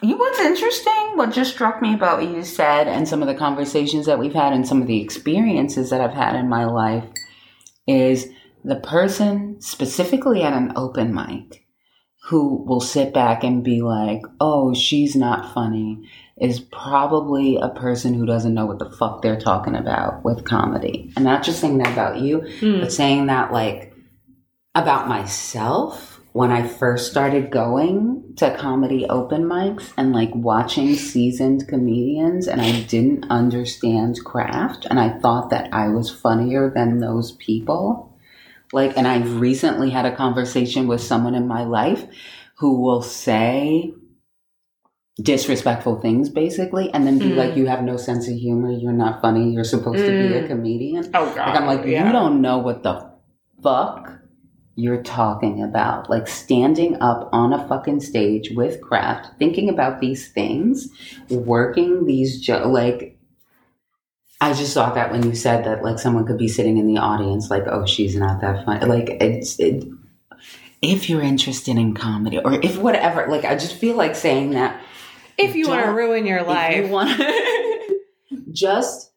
[0.01, 3.35] You what's interesting, what just struck me about what you said and some of the
[3.35, 7.03] conversations that we've had and some of the experiences that I've had in my life
[7.85, 8.29] is
[8.63, 11.65] the person specifically at an open mic
[12.29, 16.07] who will sit back and be like, oh, she's not funny,
[16.39, 21.11] is probably a person who doesn't know what the fuck they're talking about with comedy.
[21.17, 22.79] I'm not just saying that about you, hmm.
[22.79, 23.93] but saying that like
[24.75, 31.67] about myself when I first started going to comedy open mics and like watching seasoned
[31.67, 37.33] comedians and I didn't understand craft and I thought that I was funnier than those
[37.33, 38.17] people.
[38.71, 42.05] Like, and I recently had a conversation with someone in my life
[42.59, 43.93] who will say
[45.21, 47.35] disrespectful things basically and then be Mm.
[47.35, 50.43] like, you have no sense of humor, you're not funny, you're supposed to be a
[50.43, 50.47] Mm.
[50.47, 51.03] comedian.
[51.13, 51.49] Oh god.
[51.49, 52.05] Like I'm like, yeah.
[52.07, 53.05] you don't know what the
[53.61, 54.13] fuck
[54.75, 56.09] you're talking about.
[56.09, 60.87] Like standing up on a fucking stage with craft, thinking about these things,
[61.29, 63.17] working these jo- like.
[64.41, 66.97] I just thought that when you said that, like someone could be sitting in the
[66.97, 68.85] audience, like, oh, she's not that funny.
[68.85, 69.59] Like it's.
[69.59, 69.83] It,
[70.81, 74.79] if you're interested in comedy or if whatever, like I just feel like saying that
[75.39, 76.85] if you want to ruin your life.
[76.85, 77.21] you want
[78.51, 79.11] just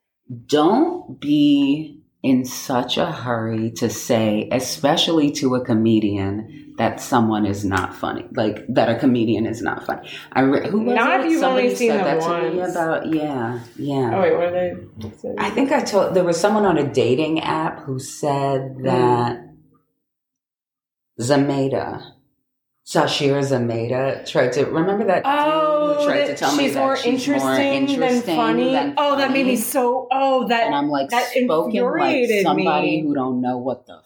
[0.46, 7.64] don't be in such a hurry to say, especially to a comedian, that someone is
[7.64, 8.26] not funny.
[8.32, 10.08] Like that a comedian is not funny.
[10.32, 11.26] I re- who was Not it?
[11.26, 14.16] if you've Somebody only seen said that to me about yeah, yeah.
[14.16, 15.34] oh wait, what are they?
[15.38, 18.82] I think I told there was someone on a dating app who said hmm.
[18.84, 19.48] that
[21.20, 22.02] Zamata,
[22.84, 26.80] Sasheer Zamata tried to remember that Oh, who tried that to tell me she's that
[26.80, 28.72] more she's more interesting, interesting than funny.
[28.72, 30.08] than oh, that made me so.
[30.10, 30.66] Oh, that.
[30.66, 33.02] and I'm like that spoken like somebody me.
[33.02, 34.00] who don't know what the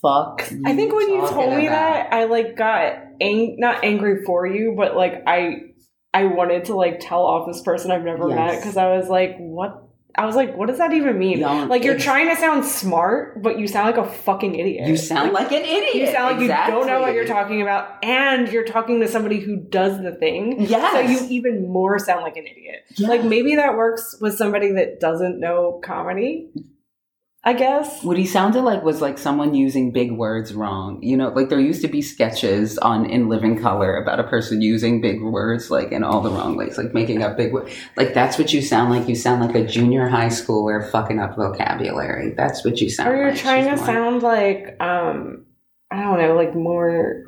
[0.00, 0.42] fuck.
[0.64, 2.08] I think when you told me about.
[2.10, 5.64] that, I like got ang- not angry for you, but like I
[6.14, 8.36] I wanted to like tell off this person I've never Yes.
[8.36, 9.82] met because I was like, what?
[10.14, 11.40] I was like, what does that even mean?
[11.40, 14.88] Like you're trying to sound smart, but you sound like a fucking idiot.
[14.88, 15.94] you sound like an idiot.
[15.94, 19.40] you sound like you don't know what you're talking about, and you're talking to somebody
[19.40, 20.66] who does the thing.
[20.66, 20.92] Yes.
[20.92, 22.84] So you even more sound like an idiot.
[22.94, 23.08] Yes.
[23.08, 26.50] Like maybe that works with somebody that doesn't know comedy.
[27.44, 28.04] I guess.
[28.04, 31.02] What he sounded like was like someone using big words wrong.
[31.02, 34.62] You know, like there used to be sketches on In Living Color about a person
[34.62, 37.74] using big words like in all the wrong ways, like making up big words.
[37.96, 39.08] Like that's what you sound like.
[39.08, 42.32] You sound like a junior high schooler fucking up vocabulary.
[42.36, 43.18] That's what you sound like.
[43.18, 45.44] Or you're trying She's to more- sound like um
[45.90, 47.24] I don't know, like more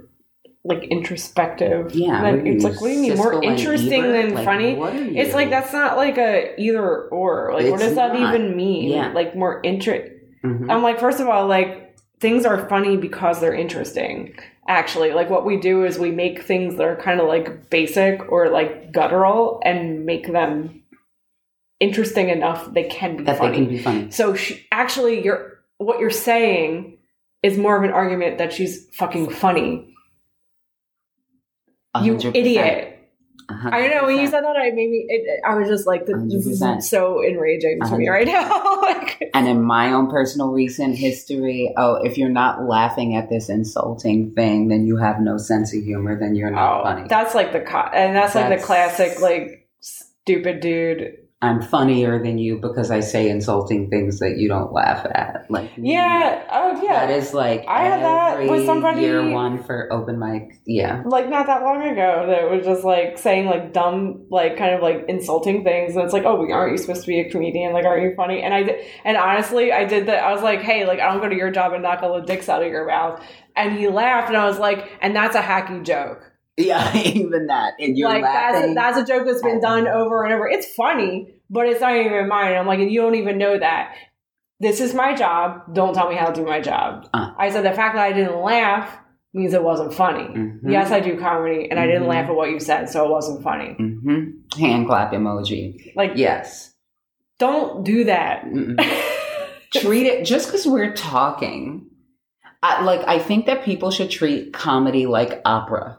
[0.65, 1.95] like introspective.
[1.95, 4.13] Yeah, it's like what do you mean more interesting Ebert?
[4.13, 5.19] than Like, funny?
[5.19, 7.53] It's like that's not like a either or.
[7.53, 8.91] Like what It's does that even mean?
[8.91, 9.13] Yeah.
[9.13, 10.13] Like more interest.
[10.43, 10.71] Mhm.
[10.71, 14.35] I'm like, first of all, like things are funny because they're interesting.
[14.67, 18.33] Actually, like what we do is we make things that are kind of like basic
[18.33, 20.83] or like guttural and make them
[21.81, 23.51] interesting enough they can be that funny.
[23.51, 24.11] they can be funny.
[24.11, 26.97] So she, actually, you're what you're saying
[27.43, 29.94] is more of an argument that she's fucking funny.
[32.03, 32.35] You 100%.
[32.35, 32.91] idiot!
[33.49, 36.63] I know when you said that, I maybe it, I was just like, this is
[36.63, 36.83] 100%.
[36.83, 38.81] so enraging to me right now.
[38.81, 43.49] like, And in my own personal recent history, oh, if you're not laughing at this
[43.49, 46.19] insulting thing, then you have no sense of humor.
[46.19, 47.09] Then you're not oh, funny.
[47.09, 51.19] that's like the co- and that's, like the classic like stupid dude.
[51.45, 55.47] I'm funnier than you because I say insulting things that you don't laugh at.
[55.51, 56.43] Like Yeah.
[56.51, 57.07] Oh yeah.
[57.07, 60.61] that is like I had that with somebody- year one for open mic.
[60.67, 64.75] Yeah, like not that long ago that was just like saying like dumb like kind
[64.75, 67.73] of like insulting things and it's like oh aren't you supposed to be a comedian
[67.73, 70.61] like aren't you funny and i did and honestly i did that i was like
[70.63, 72.69] hey like i don't go to your job and knock all the dicks out of
[72.69, 73.23] your mouth
[73.57, 77.75] and he laughed and i was like and that's a hacky joke yeah, even that.
[77.81, 78.75] And you're like that's laughing.
[78.75, 82.29] that's a joke that's been done over and over it's funny but it's not even
[82.29, 83.95] mine i'm like and you don't even know that
[84.61, 87.33] this is my job don't tell me how to do my job Uh.
[87.39, 88.97] i said the fact that i didn't laugh
[89.33, 90.61] means it wasn't funny Mhm.
[90.71, 92.09] Yes, I do comedy, and I didn't Mhm.
[92.09, 93.75] laugh at what you said, so it wasn't funny.
[93.81, 94.35] Mhm.
[94.57, 95.93] Hand clap emoji.
[95.97, 96.73] Like, Yes.
[97.41, 98.45] don't do that.
[99.73, 101.87] Treat it just because we're talking.
[102.63, 105.99] I, like I think that people should treat comedy like opera.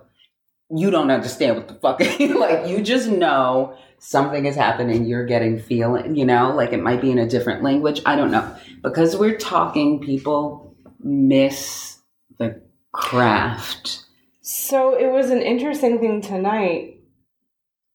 [0.70, 2.00] You don't understand what the fuck.
[2.40, 3.76] like you just know
[4.06, 5.06] something is happening.
[5.06, 6.16] You're getting feeling.
[6.16, 8.02] You know, like it might be in a different language.
[8.06, 10.00] I don't know because we're talking.
[10.00, 11.98] People miss
[12.38, 14.04] the craft.
[14.42, 16.92] So it was an interesting thing tonight.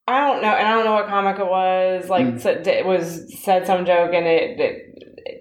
[0.08, 2.08] I don't know, and I don't know what comic it was.
[2.08, 2.40] Like, Mm.
[2.40, 4.86] said it was said some joke, and it, it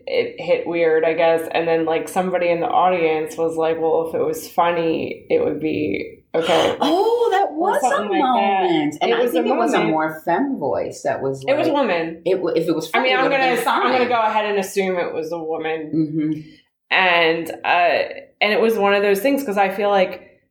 [0.06, 1.48] it hit weird, I guess.
[1.52, 5.44] And then like somebody in the audience was like, "Well, if it was funny, it
[5.44, 8.64] would be okay." Oh, that was a something like that.
[8.64, 11.44] moment, and It I was think a it was a more femme voice that was.
[11.48, 12.22] It was a woman.
[12.26, 15.14] It, if it was, I mean, I'm gonna I'm gonna go ahead and assume it
[15.14, 15.92] was a woman.
[15.94, 16.46] Mhm.
[16.92, 18.04] and uh
[18.42, 20.42] and it was one of those things because i feel like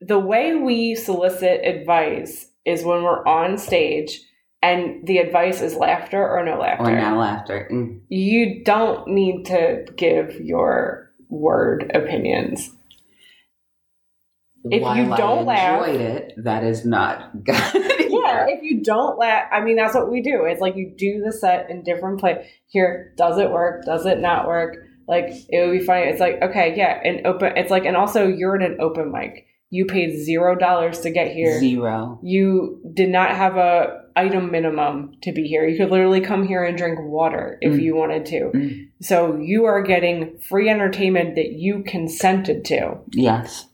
[0.00, 4.20] the way we solicit advice is when we're on stage
[4.60, 7.68] and the advice is laughter or no laughter Or now laughter.
[7.72, 8.00] Mm.
[8.08, 12.73] you don't need to give your word opinions
[14.64, 17.54] If While you don't I laugh- it, that is not good.
[17.54, 21.22] yeah if you don't laugh i mean that's what we do it's like you do
[21.24, 25.66] the set in different play here does it work does it not work like it
[25.66, 28.62] would be funny it's like okay yeah and open it's like and also you're in
[28.62, 32.18] an open mic you paid zero dollars to get here Zero.
[32.22, 36.62] you did not have a item minimum to be here you could literally come here
[36.64, 37.82] and drink water if Mm.
[37.82, 38.88] you wanted to Mm.
[39.02, 43.66] so you are getting free entertainment that you consented to Yes.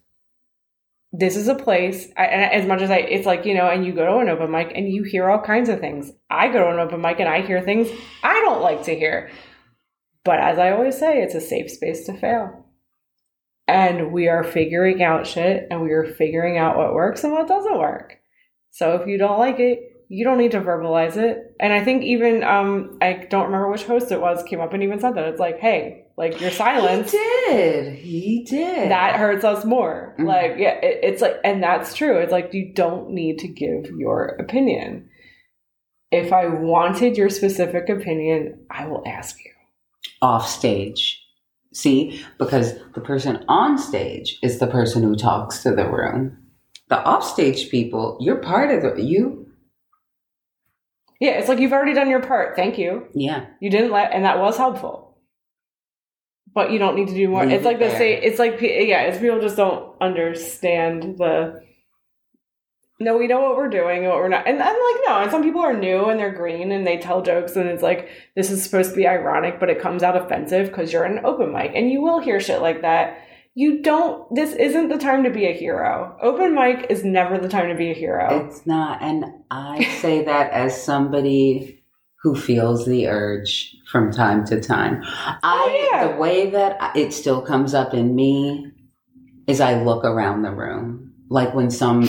[1.12, 3.92] This is a place I, as much as i it's like you know and you
[3.92, 6.12] go to an open mic and you hear all kinds of things.
[6.30, 7.88] I go to an open mic and i hear things
[8.22, 9.30] i don't like to hear.
[10.24, 12.66] But as i always say it's a safe space to fail.
[13.66, 17.46] And we are figuring out shit and we are figuring out what works and what
[17.48, 18.16] doesn't work.
[18.70, 19.80] So if you don't like it
[20.12, 21.56] you don't need to verbalize it.
[21.58, 24.82] And i think even um i don't remember which host it was came up and
[24.84, 25.26] even said that.
[25.26, 27.94] It's like hey like your silence He did.
[27.94, 28.90] He did.
[28.90, 30.14] that hurts us more.
[30.18, 30.26] Mhm.
[30.26, 32.18] Like, yeah, it, it's like, and that's true.
[32.18, 35.08] It's like you don't need to give your opinion.
[36.12, 39.50] If I wanted your specific opinion, I will ask you.
[40.22, 41.24] off stage.
[41.72, 46.36] See, because the person on stage is the person who talks to the room.
[46.88, 49.46] The off stage people, you're part of the you.
[51.20, 52.56] Yeah, it's like you've already done your part.
[52.56, 53.06] Thank you.
[53.14, 53.46] Yeah.
[53.60, 55.09] You didn't let, and that was helpful.
[56.52, 57.44] But you don't need to do more.
[57.44, 58.20] Leave it's like the say.
[58.20, 59.02] It's like yeah.
[59.02, 61.62] It's people just don't understand the.
[63.02, 65.22] No, we know what we're doing and what we're not, and I'm like no.
[65.22, 68.10] And some people are new and they're green and they tell jokes and it's like
[68.36, 71.50] this is supposed to be ironic, but it comes out offensive because you're an open
[71.52, 73.22] mic and you will hear shit like that.
[73.54, 74.32] You don't.
[74.34, 76.16] This isn't the time to be a hero.
[76.20, 78.46] Open mic is never the time to be a hero.
[78.46, 79.02] It's not.
[79.02, 81.79] And I say that as somebody
[82.22, 85.02] who feels the urge from time to time.
[85.42, 86.08] I yeah.
[86.12, 88.70] the way that it still comes up in me
[89.46, 91.12] is I look around the room.
[91.28, 92.08] Like when some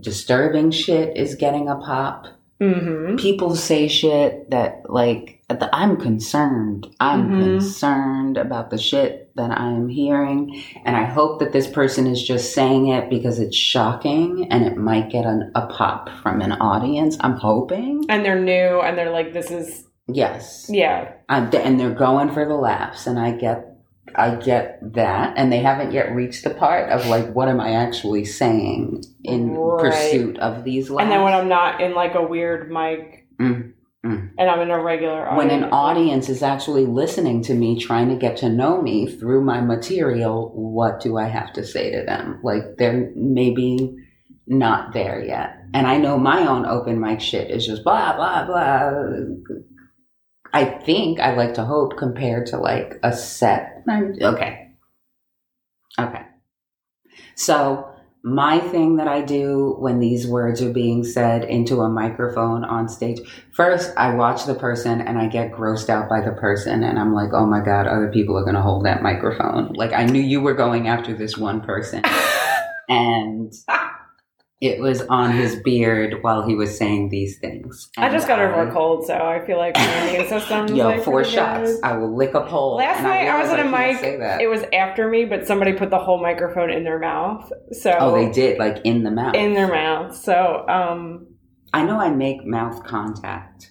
[0.00, 2.26] disturbing shit is getting a pop,
[2.60, 3.16] Mm-hmm.
[3.16, 6.94] people say shit that like I'm concerned.
[7.00, 7.38] I'm Mhm.
[7.42, 12.54] concerned about the shit that I'm hearing, and I hope that this person is just
[12.54, 17.16] saying it because it's shocking and it might get an, a pop from an audience.
[17.20, 18.04] I'm hoping.
[18.08, 22.44] And they're new, and they're like, "This is Yes, yeah, I'm, and they're going for
[22.46, 23.66] the laughs, and I get.
[24.12, 27.74] I get that, and they haven't yet reached the part of like, what am I
[27.74, 29.80] actually saying in Right.
[29.80, 31.04] pursuit of these laughs?
[31.04, 33.72] And then when I'm not in like a weird mic, Mm,
[34.04, 34.30] mm.
[34.38, 36.28] and I'm in a regular audience, when an audience.
[36.28, 41.00] is actually listening to me trying to get to know me through my material what
[41.00, 42.40] do i have to say to them?
[42.42, 43.96] Like they're maybe
[44.46, 45.56] not there yet.
[45.74, 48.90] And i know my own open mic shit is just blah blah blah.
[50.52, 53.84] I think i like to hope compared to like a set.
[53.88, 54.68] Okay.
[55.98, 56.22] Okay.
[57.34, 57.89] So
[58.22, 62.88] my thing that I do when these words are being said into a microphone on
[62.88, 63.20] stage,
[63.52, 67.14] first I watch the person and I get grossed out by the person and I'm
[67.14, 69.72] like, oh my God, other people are going to hold that microphone.
[69.72, 72.02] Like I knew you were going after this one person.
[72.88, 73.54] and
[74.60, 77.88] it was on his beard while he was saying these things.
[77.96, 80.86] I just got And over a cold, so I feel like my immune system's Yo,
[80.88, 81.72] like four shots.
[81.72, 81.80] good.
[81.82, 82.76] I will lick a pole.
[82.76, 84.40] Last night I was realize in a mic.
[84.42, 87.50] It was after me, but somebody put the whole microphone in their mouth.
[87.72, 89.34] So oh, they did, like in the mouth.
[89.34, 90.14] in their mouth.
[90.14, 91.26] So um,
[91.72, 93.70] I know I make mouth contact.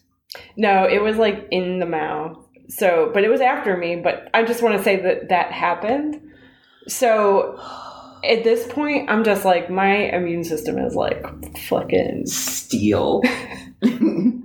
[0.57, 2.37] no, it was like in the mouth.
[2.69, 3.95] So, but it was after me.
[3.97, 6.19] But I just want to say that that happened.
[6.87, 7.59] So
[8.23, 11.23] at this point, I'm just like my immune system is like
[11.67, 12.25] fucking.
[12.25, 13.21] Steel.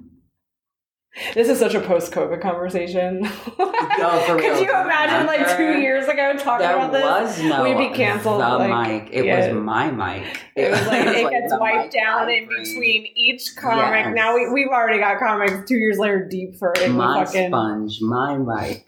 [1.32, 3.22] This is such a post-COVID conversation.
[3.58, 4.54] Yo, for real.
[4.54, 7.04] Could you imagine like two years ago talking there about this?
[7.04, 9.12] was no We'd be canceled, The like, mic.
[9.12, 9.52] It yeah.
[9.52, 10.40] was my mic.
[10.56, 14.06] It was like it gets the wiped down in between each comic.
[14.06, 14.14] Yes.
[14.14, 16.90] Now we we've already got comics two years later deep for it.
[16.90, 18.84] My fucking sponge, my mic.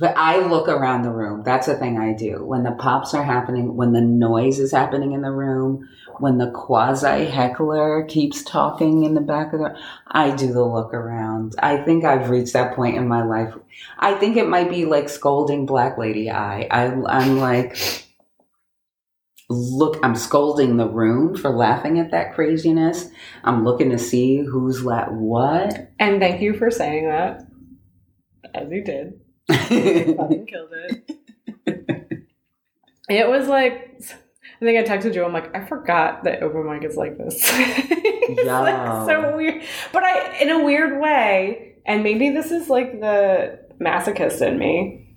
[0.00, 1.42] But I look around the room.
[1.44, 2.42] That's the thing I do.
[2.42, 5.86] When the pops are happening, when the noise is happening in the room,
[6.18, 10.94] when the quasi heckler keeps talking in the back of the I do the look
[10.94, 11.54] around.
[11.58, 13.54] I think I've reached that point in my life.
[13.98, 16.66] I think it might be like scolding black lady eye.
[16.70, 17.76] I I'm like
[19.50, 23.10] look I'm scolding the room for laughing at that craziness.
[23.44, 25.90] I'm looking to see who's la what.
[25.98, 27.46] and thank you for saying that,
[28.54, 29.20] as you did.
[29.52, 32.26] Fucking killed it.
[33.08, 34.00] It was like
[34.60, 35.24] I think I texted you.
[35.24, 37.36] I'm like, I forgot that open mic is like this.
[37.42, 38.60] it's Yo.
[38.60, 41.76] like so weird, but I in a weird way.
[41.86, 45.16] And maybe this is like the masochist in me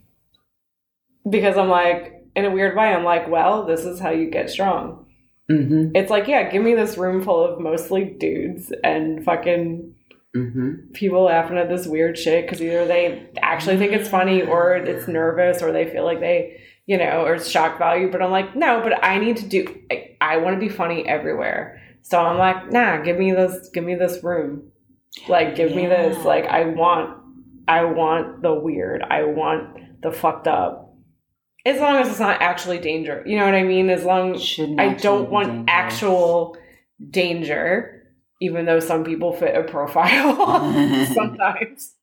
[1.29, 4.49] because I'm like, in a weird way, I'm like, well, this is how you get
[4.49, 5.05] strong.
[5.49, 9.93] hmm It's like, yeah, give me this room full of mostly dudes and fucking
[10.33, 14.75] hmm people laughing at this weird shit because either they actually think it's funny or
[14.75, 18.11] it's nervous or they feel like they, you know, or it's shock value.
[18.11, 21.07] But I'm like, no, but I need to do, I, I want to be funny
[21.07, 21.81] everywhere.
[22.01, 24.71] So I'm like, nah, give me this, give me this room.
[25.27, 26.25] Like, give me this.
[26.25, 27.17] Like, I want,
[27.67, 29.03] I want the weird.
[29.03, 30.95] I want the fucked up.
[31.65, 33.23] As long as it's not actually danger.
[33.25, 33.89] You know what I mean?
[33.89, 35.65] As long Shouldn't I don't want dangerous.
[35.69, 36.57] actual
[37.09, 38.02] danger,
[38.41, 40.35] even though some people fit a profile
[41.13, 41.93] sometimes.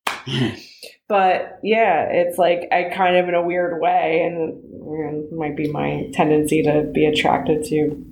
[1.09, 4.63] But yeah, it's like I kind of in a weird way, and
[5.29, 8.05] it might be my tendency to be attracted to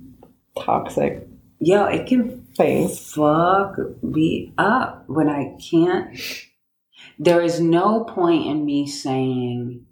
[0.59, 1.25] toxic
[1.59, 3.13] Yeah, it can things.
[3.13, 6.19] fuck me up when I can't.
[7.17, 9.85] There is no point in me saying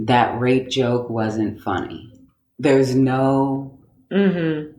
[0.00, 2.12] that rape joke wasn't funny.
[2.58, 3.78] There's no,
[4.12, 4.75] Mm-hmm.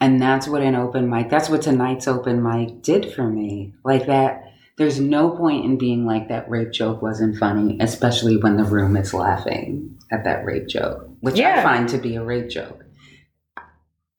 [0.00, 3.74] And that's what an open mic, that's what tonight's open mic did for me.
[3.84, 8.56] Like that, there's no point in being like that rape joke wasn't funny, especially when
[8.56, 12.50] the room is laughing at that rape joke, which I find to be a rape
[12.50, 12.84] joke.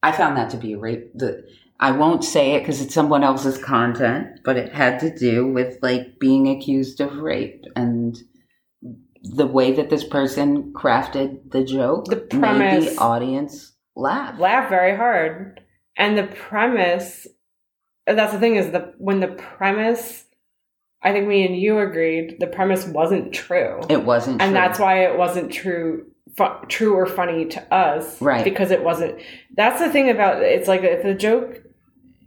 [0.02, 1.12] I found that to be a rape.
[1.14, 1.44] The
[1.80, 5.78] I won't say it because it's someone else's content, but it had to do with
[5.80, 8.18] like being accused of rape and
[9.22, 14.38] the way that this person crafted the joke The made the audience laugh.
[14.38, 15.60] Laugh very hard,
[15.98, 17.26] and the premise.
[18.06, 20.24] That's the thing is the when the premise.
[21.02, 23.80] I think me and you agreed the premise wasn't true.
[23.88, 24.54] It wasn't, and true.
[24.60, 28.42] that's why it wasn't true fu- true or funny to us Right.
[28.42, 29.20] because it wasn't
[29.54, 31.62] that's the thing about it's like if the joke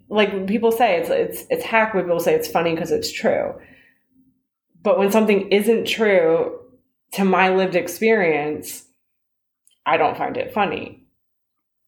[0.07, 3.53] like people say it's it's it's hack people say it's funny because it's true.
[4.84, 6.57] But when something isn't true
[7.13, 8.86] to my lived experience,
[9.86, 11.01] I don't find it funny.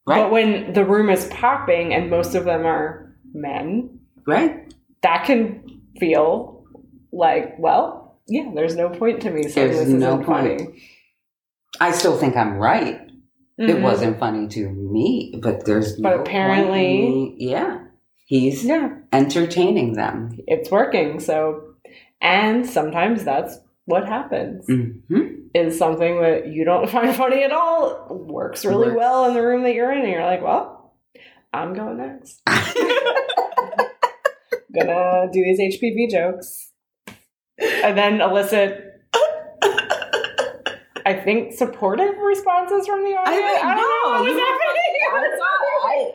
[0.05, 0.23] Right.
[0.23, 4.73] But when the room is popping and most of them are men, right.
[5.01, 6.65] that can feel
[7.11, 10.59] like, well, yeah, there's no point to me saying There's this no isn't point.
[10.61, 10.83] funny.
[11.79, 12.99] I still think I'm right.
[13.57, 13.81] It Mhm.
[13.81, 17.79] wasn't funny to me, but there's But no apparently- yeah,
[18.25, 20.37] he's Yeah, entertaining them.
[20.47, 21.19] it's working.
[21.19, 21.61] So,
[22.21, 24.65] and sometimes that's what happens.
[24.67, 24.91] hmm
[25.53, 28.97] Is something that you don't find funny at all works really Works.
[28.97, 30.95] well in the room that you're in, and you're like, well,
[31.53, 32.41] I'm going next.
[34.75, 36.71] Gonna do these HPV jokes,
[37.59, 38.79] and then elicit.
[41.05, 43.43] I think supportive responses from the audience.
[43.61, 44.79] I, don't know what was happening.
[45.83, 46.11] I-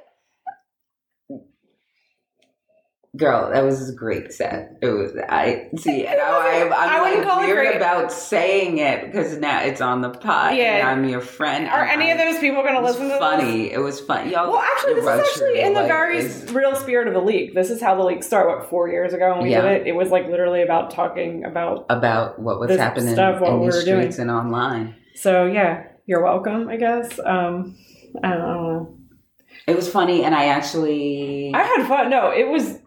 [3.18, 4.78] Girl, that was a great set.
[4.80, 5.10] It was.
[5.28, 6.06] I see.
[6.06, 7.76] And now I, I'm I wouldn't like call it weird great.
[7.76, 10.54] about saying it because now it's on the pod.
[10.56, 10.78] Yeah.
[10.78, 11.66] and I'm your friend.
[11.68, 13.18] Are any of those people going to listen to this?
[13.18, 13.72] funny.
[13.72, 14.30] It was fun.
[14.30, 17.20] Y'all, Well, actually, this is actually in the like, very is- real spirit of the
[17.20, 17.54] leak.
[17.54, 18.48] This is how the leak started.
[18.48, 19.62] What four years ago when we Yeah.
[19.62, 21.86] did it, it was like literally about talking about.
[21.90, 24.00] about what was happening stuff, what in we the were doing.
[24.02, 24.94] streets and online.
[25.16, 26.68] So yeah, you're welcome.
[26.68, 27.18] I guess.
[27.18, 27.76] Um,
[28.22, 28.94] I don't know.
[29.66, 32.10] It was funny, and I actually I had fun.
[32.10, 32.78] No, it was.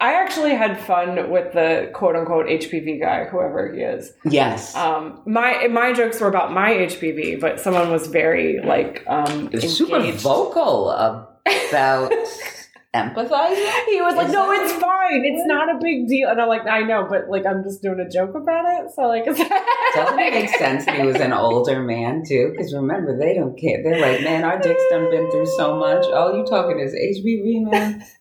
[0.00, 4.12] I actually had fun with the quote unquote HPV guy, whoever he is.
[4.24, 9.50] yes, Um, my my jokes were about my HPV, but someone was very like um,
[9.60, 12.12] super vocal about
[12.94, 13.84] empathizing.
[13.86, 15.24] He was like, Is "No, it's fine.
[15.24, 17.98] It's not a big deal." And I'm like, "I know, but like, I'm just doing
[17.98, 19.38] a joke about it." So like, it's
[19.96, 22.52] Doesn't it make sense that he was an older man too?
[22.52, 23.82] Because remember, they don't care.
[23.82, 26.04] They're like, man, our dick's done been through so much.
[26.06, 28.04] All you talking is HPV, man.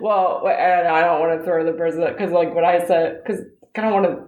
[0.00, 3.42] Well, and I don't want to throw the birds because like what I said because
[3.76, 4.26] I don't want to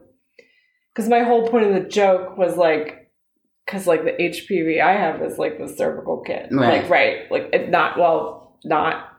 [0.95, 3.11] because my whole point of the joke was like
[3.65, 6.83] because like the HPV I have is like the cervical cancer, Right.
[6.83, 9.13] like right, like it's not well not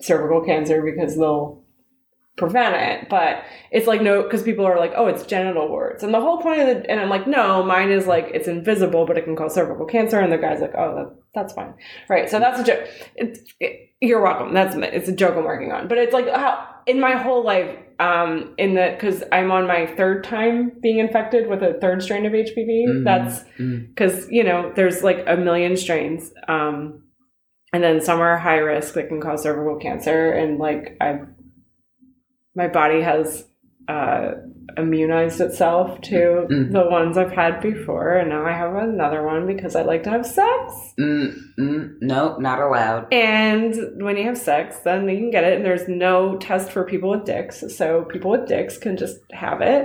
[0.00, 1.64] cervical cancer because they'll
[2.38, 6.02] prevent it, but it's like no because people are like oh it's genital warts.
[6.02, 9.04] And the whole point of the and I'm like no mine is like it's invisible
[9.04, 10.18] but it can cause cervical cancer.
[10.20, 11.74] And the guy's like oh that, that's fine.
[12.08, 12.88] Right so that's a joke.
[13.16, 14.54] It's it, you're welcome.
[14.54, 15.88] That's it's a joke I'm working on.
[15.88, 19.86] But it's like how in my whole life um in the because I'm on my
[19.86, 23.04] third time being infected with a third strain of HPV Mhm.
[23.04, 27.02] that's because you know there's like a million strains um
[27.72, 31.26] and then some are high risk that can cause cervical cancer and like i've
[32.58, 33.46] my body has
[33.88, 34.32] uh
[34.76, 36.18] immunized itself to
[36.50, 36.72] Mhm.
[36.72, 40.10] the ones i've had before and now i have another one because i like to
[40.10, 40.58] have sex
[41.00, 43.02] Mm, mm, no, not allowed.
[43.12, 46.84] and when you have sex then you can get it and there's no test for
[46.84, 49.84] people with dicks so people with dicks can just have it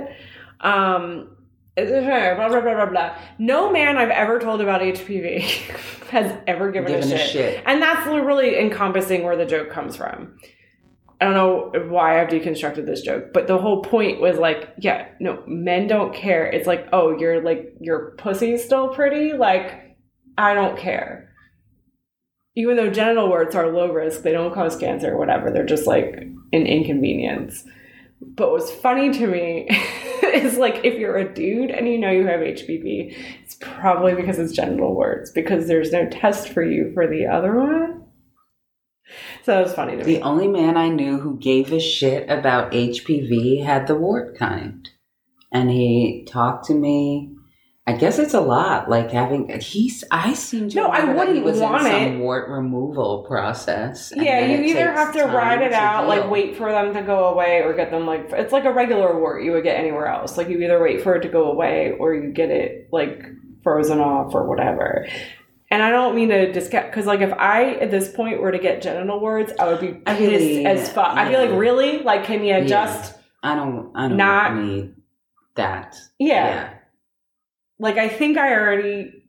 [0.60, 1.30] um
[1.76, 1.84] blah
[2.36, 3.16] blah blah blah blah.
[3.38, 5.40] No man I've ever told about HPV
[6.10, 7.30] has ever given, Given a, a shit.
[7.30, 7.62] shit.
[7.66, 10.38] and that's really encompassing where the joke comes from.
[11.20, 15.08] I don't know why I've deconstructed this joke, but the whole point was like, yeah,
[15.20, 16.44] no, men don't care.
[16.46, 19.32] It's like, oh, you're like your pussy's still pretty.
[19.32, 19.96] Like,
[20.36, 21.30] I don't care.
[22.56, 25.50] Even though genital warts are low risk, they don't cause cancer or whatever.
[25.50, 26.14] They're just like
[26.52, 27.64] an inconvenience.
[28.20, 29.68] But what's funny to me
[30.22, 34.38] is like if you're a dude and you know you have HPV, it's probably because
[34.38, 38.03] it's genital warts because there's no test for you for the other one.
[39.44, 40.14] So that was funny to me.
[40.14, 44.88] The only man I knew who gave a shit about HPV had the wart kind.
[45.52, 47.30] And he talked to me.
[47.86, 50.02] I guess it's a lot, like having he's.
[50.10, 52.18] I seem to No, I that he wouldn't was want in some it.
[52.20, 54.10] wart removal process.
[54.16, 57.26] Yeah, you either have to ride it to out, like wait for them to go
[57.26, 60.38] away, or get them like it's like a regular wart you would get anywhere else.
[60.38, 63.22] Like you either wait for it to go away, or you get it like
[63.62, 65.06] frozen off or whatever.
[65.74, 68.60] And I don't mean to discount because like if I at this point were to
[68.60, 71.16] get genital warts, I would be pissed really- as fuck.
[71.16, 71.98] I'd be like, really?
[71.98, 72.60] Like, can you Yeah.
[72.64, 73.90] just I don't.
[73.96, 74.94] I don't not- need
[75.56, 75.96] that.
[76.16, 76.74] yeah.
[77.80, 79.24] Like I think I already.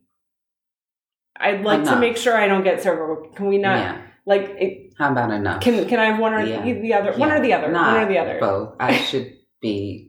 [1.40, 3.28] I'd like to make sure I don't get cervical.
[3.34, 4.02] Can we not yeah.
[4.24, 4.42] like?
[4.60, 5.60] It, How about enough?
[5.62, 6.62] can can I have one or Yeah.
[6.62, 7.12] the, the other?
[7.14, 7.72] One or the other?
[7.72, 8.38] Not one or the other?
[8.38, 8.76] Both.
[8.78, 10.05] I should be.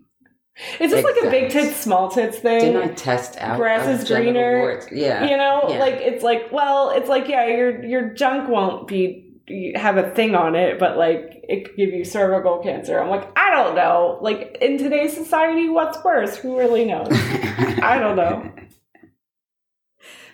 [0.80, 2.60] Is this like a big tits, small tits thing?
[2.60, 3.58] Didn't I test out?
[3.58, 4.82] Grass is greener.
[4.92, 5.30] Yeah.
[5.30, 5.78] you know, Yeah.
[5.80, 9.24] like it's like well, it's like yeah, your your junk won't be
[9.76, 13.00] have a thing on it, but like it could give you cervical cancer.
[13.00, 14.18] I'm like, I don't know.
[14.22, 16.36] Like in today's society, what's worse?
[16.38, 17.08] Who really knows?
[17.12, 18.52] I don't know.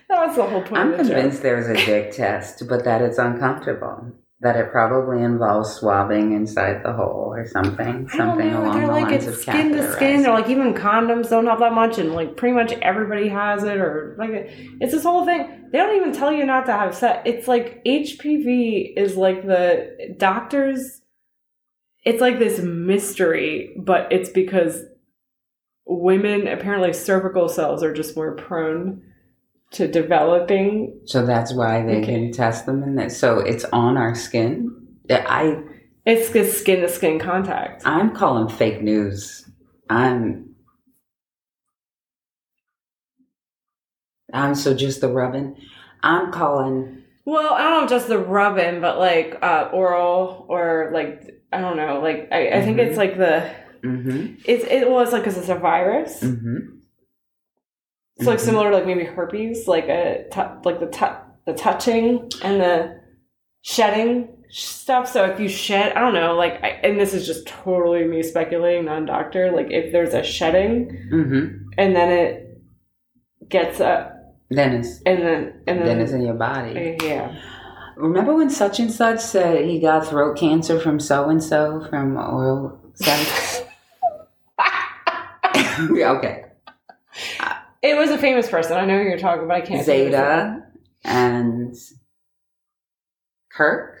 [0.08, 1.12] That was the whole point I'm of the joke.
[1.14, 4.12] convinced there's a dick test, but that it's uncomfortable.
[4.40, 8.08] That it probably involves swabbing inside the hole or something.
[8.08, 8.62] Something know.
[8.62, 10.22] along They're the like lines it's of skin to skin.
[10.22, 13.76] They're like even condoms don't help that much, and like pretty much everybody has it,
[13.78, 15.68] or like it's this whole thing.
[15.72, 17.22] They don't even tell you not to have sex.
[17.24, 21.00] It's like HPV is like the doctors.
[22.04, 24.84] It's like this mystery, but it's because
[25.86, 29.02] women apparently cervical cells are just more prone
[29.74, 31.00] to developing.
[31.04, 32.06] So that's why they Okay.
[32.06, 34.70] can test them in that So it's on our skin.
[35.10, 35.62] I
[36.06, 37.82] It's skin to skin contact.
[37.86, 39.48] I'm calling fake news.
[39.88, 40.54] I'm
[44.32, 45.56] I'm so just the rubbing.
[46.02, 51.40] I'm calling Well, I don't know just the rubbing, but like uh, oral or like
[51.52, 53.48] I don't know, like I, I think it's like the
[53.82, 56.20] mm-hmm, it's it was like because it's a virus.
[56.22, 56.78] mm-hmm.
[58.16, 58.42] It's like Mhm.
[58.42, 60.24] similar to like maybe herpes, like a
[60.64, 63.00] like the tu- the touching and the
[63.62, 65.08] shedding stuff.
[65.08, 68.22] So if you shed, I don't know, like I, and this is just totally me
[68.22, 69.50] speculating, non doctor.
[69.50, 71.70] Like if there's a shedding Mm-hmm.
[71.76, 72.62] and then it
[73.48, 74.12] gets up
[74.50, 76.96] Then it's and then and then, then it's in your body.
[77.02, 77.34] yeah.
[77.96, 82.16] Remember when such and such said he got throat cancer from so and so from
[82.16, 83.62] oral sex?
[85.80, 86.44] okay.
[87.84, 88.78] It was a famous person.
[88.78, 89.58] I know who you're talking about.
[89.58, 89.84] I can't.
[89.84, 90.22] think of his name.
[90.22, 90.62] Zeta
[91.04, 91.74] and
[93.52, 93.98] Kirk?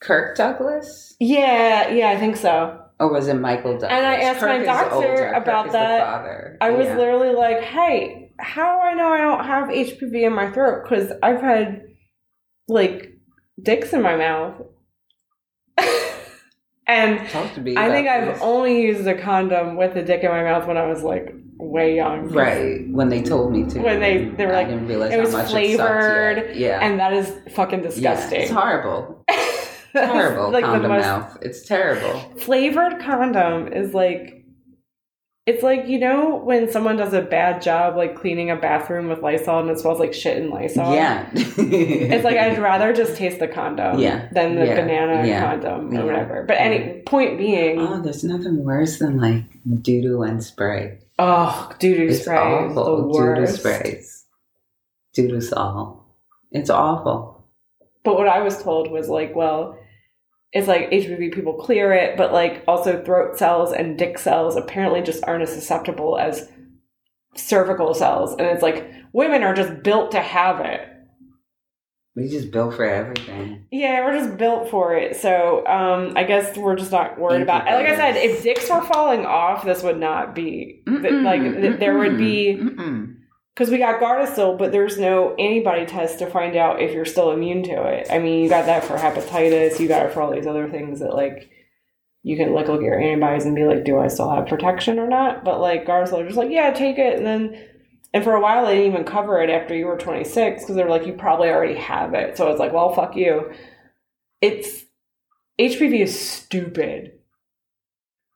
[0.00, 1.14] Kirk Douglas?
[1.20, 2.80] Yeah, yeah, I think so.
[2.98, 3.90] Or was it Michael Douglas?
[3.92, 5.32] And I asked my doctor.
[5.34, 6.56] About that.
[6.62, 6.96] I was Yeah.
[6.96, 10.84] literally like, "Hey, how do I know I don't have HPV in my throat?
[10.84, 11.82] Because I've had
[12.66, 13.12] like
[13.62, 14.54] dicks in my mouth."
[16.88, 18.38] and Supposed to be I think I've this.
[18.42, 21.94] only used a condom with a dick in my mouth when I was like way
[21.96, 22.28] young.
[22.28, 23.80] right when they told me to.
[23.80, 26.56] When they- they were I like, it was flavored, It.
[26.56, 28.40] Yeah, And that is fucking Yeah, disgusting.
[28.42, 29.24] it's horrible.
[29.94, 31.38] That's, Terrible like condom mouth.
[31.42, 32.20] It's terrible.
[32.38, 34.44] flavored condom is like
[35.48, 39.20] it's like you know when someone does a bad job like cleaning a bathroom with
[39.22, 40.94] Lysol and it smells like shit in Lysol.
[40.94, 44.28] yeah, It's like I'd rather just taste the condom Yeah.
[44.32, 44.74] than the Yeah.
[44.80, 45.40] banana Yeah.
[45.40, 46.44] condom or whatever.
[46.46, 49.44] But any point being, Oh, there's nothing worse than like
[49.82, 50.98] doo doo and spray.
[51.18, 53.12] oh, doo doo spray awful.
[53.12, 54.26] Doo doo sprays.
[55.14, 56.14] Doo doo all.
[56.52, 57.46] It's awful.
[58.04, 59.78] But what I was told was like, well,
[60.52, 65.02] it's like HPV people clear it, but like also throat cells and dick cells apparently
[65.02, 66.50] just aren't as susceptible as
[67.34, 68.32] cervical cells.
[68.32, 70.88] And it's like women are just built to have it.
[72.16, 73.66] We just built for everything.
[73.70, 75.14] Yeah, we're just built for it.
[75.14, 77.66] So um, I guess we're just not worried about.
[77.66, 81.78] Like I said, if dicks were falling off, this would not be th- like th-
[81.78, 83.17] there would be Mm-mm.
[83.58, 87.32] Because we got Gardasil, but there's no antibody test to find out if you're still
[87.32, 88.06] immune to it.
[88.08, 91.00] I mean, you got that for hepatitis, you got it for all these other things
[91.00, 91.50] that like
[92.22, 95.00] you can look look at your antibodies and be like, do I still have protection
[95.00, 95.44] or not?
[95.44, 97.68] But like Gardasil, just like yeah, take it, and then
[98.14, 100.88] and for a while they didn't even cover it after you were 26 because they're
[100.88, 102.36] like you probably already have it.
[102.36, 103.52] So I was like, well, fuck you.
[104.40, 104.84] It's
[105.60, 107.10] HPV is stupid.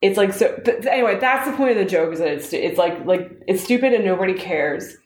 [0.01, 0.61] It's like so.
[0.65, 3.63] But anyway, that's the point of the joke is that it's it's like like it's
[3.63, 4.97] stupid and nobody cares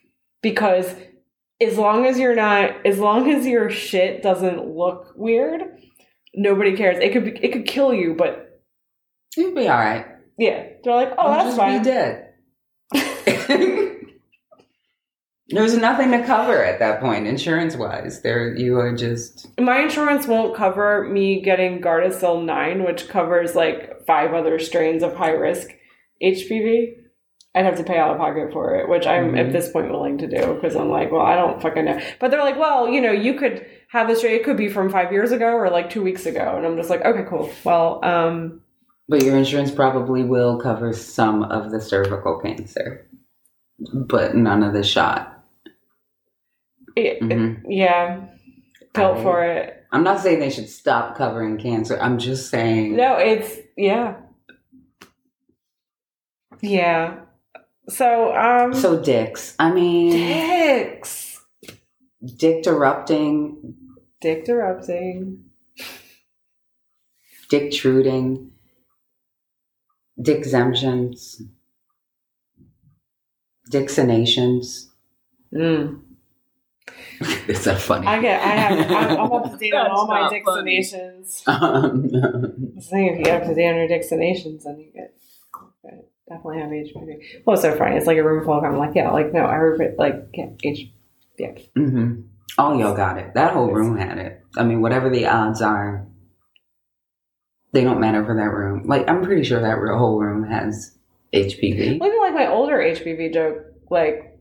[0.43, 0.95] because
[1.61, 5.63] as long as you're not as long as your shit doesn't look weird,
[6.35, 6.99] nobody cares.
[6.99, 8.61] It could be it could kill you, but
[9.37, 10.07] You'd be all right.
[10.39, 11.79] yeah, they're like, oh, You'd that's just fine.
[11.79, 12.23] Be dead.
[15.49, 18.23] There's nothing to cover at that point, insurance wise.
[18.23, 24.05] There, you are just My insurance won't cover me getting Gardasil 9, which covers like
[24.07, 25.69] five other strains of high risk
[26.21, 26.95] HPV.
[27.57, 29.41] I'd have to pay out of pocket for it, which I'm Mhm.
[29.47, 31.99] at this point willing to do because I'm like, well, I don't fucking know.
[32.21, 34.23] But they're like, well, you know, you could have this.
[34.23, 36.55] It could be from five years ago or like two weeks ago.
[36.57, 37.49] And I'm just like, okay, cool.
[37.65, 38.61] Well, um,
[39.09, 43.07] But your insurance probably will cover some of the cervical cancer,
[43.95, 45.33] but none of the shot.
[46.97, 47.61] it, Mhm.
[47.69, 48.21] yeah,
[48.95, 49.85] built for it.
[49.93, 51.99] I'm not saying they should stop covering cancer.
[52.01, 52.97] I'm just saying.
[52.97, 54.15] No, it's, yeah.
[56.63, 57.19] Yeah.
[57.89, 59.55] So, um, So dicks.
[59.59, 61.41] I mean, dicks.
[62.37, 63.75] dick erupting,
[64.21, 65.45] Dick erupting.
[67.49, 68.51] dick truding,
[70.21, 71.43] dick exemptions,
[73.71, 74.87] dixonations.
[75.55, 76.01] Mm.
[77.49, 78.07] it's a funny.
[78.07, 78.43] I get.
[78.43, 78.91] I have.
[78.91, 80.81] I'm, I'm up to date on all my not funny.
[80.81, 81.43] dixonations.
[81.49, 85.15] Um, The thing, if you get up to date on your dixonations, then you get
[85.85, 87.43] okay, definitely have HPV.
[87.45, 87.97] Well, it's so funny.
[87.97, 88.65] It's like a room full of.
[88.65, 90.89] I'm like, yeah, like no, everybody like yeah, H.
[91.39, 91.53] Yeah.
[91.75, 92.23] hmm
[92.59, 93.35] All y'all got it.
[93.35, 94.43] That whole room had it.
[94.57, 96.07] I mean, whatever the odds are,
[97.73, 98.87] they don't matter for that room.
[98.87, 100.97] Like, I'm pretty sure that real whole room has
[101.35, 101.97] HPV.
[101.97, 103.59] Even like my older HPV joke,
[103.91, 104.33] like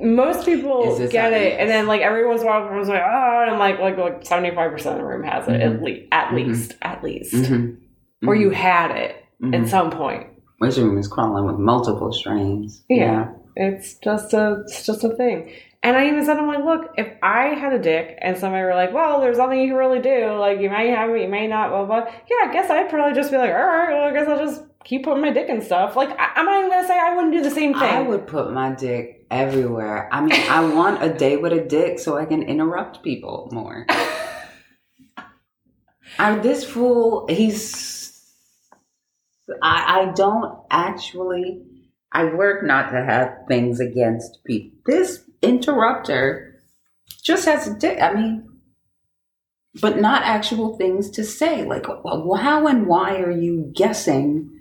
[0.00, 3.42] most people get it and then like everyone's once in a while, everyone's like, oh,
[3.42, 5.82] and I'm like, like like seventy five percent of the room has it at Mhm.
[5.82, 6.34] least, at Mhm.
[6.48, 8.28] least, at least, Mm-hmm.
[8.28, 9.16] or you had it
[9.52, 10.26] at some point.
[10.62, 12.82] Room is crawling with multiple strains.
[12.88, 13.32] Yeah.
[13.56, 15.52] It's just a, it's just a thing.
[15.84, 18.74] And I even said, I'm like, look, if I had a dick and somebody were
[18.74, 21.48] like, well, there's nothing you can really do, like you may have it, you may
[21.48, 22.06] not, blah blah.
[22.30, 24.62] Yeah, I guess I'd probably just be like, all right, well, I guess I'll just
[24.84, 25.96] keep putting my dick in stuff.
[25.96, 27.82] Like, I, I'm not even gonna say I wouldn't do the same thing.
[27.82, 30.08] I would put my dick everywhere.
[30.12, 33.84] I mean, I want a day with a dick so I can interrupt people more.
[36.18, 38.01] I, this fool, he's.
[39.62, 41.62] I, I don't actually.
[42.12, 44.78] I work not to have things against people.
[44.84, 46.62] This interrupter
[47.22, 48.00] just has a dick.
[48.02, 48.48] I mean,
[49.80, 51.64] but not actual things to say.
[51.64, 54.51] Like, wh- how and why are you guessing?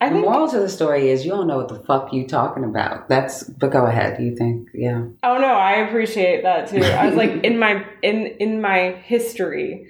[0.00, 0.26] I the think.
[0.26, 3.08] moral to the story is you don't know what the fuck you talking about.
[3.08, 4.20] That's but go ahead.
[4.20, 5.04] You think yeah.
[5.22, 6.82] Oh no, I appreciate that too.
[6.82, 9.88] I was like in my in in my history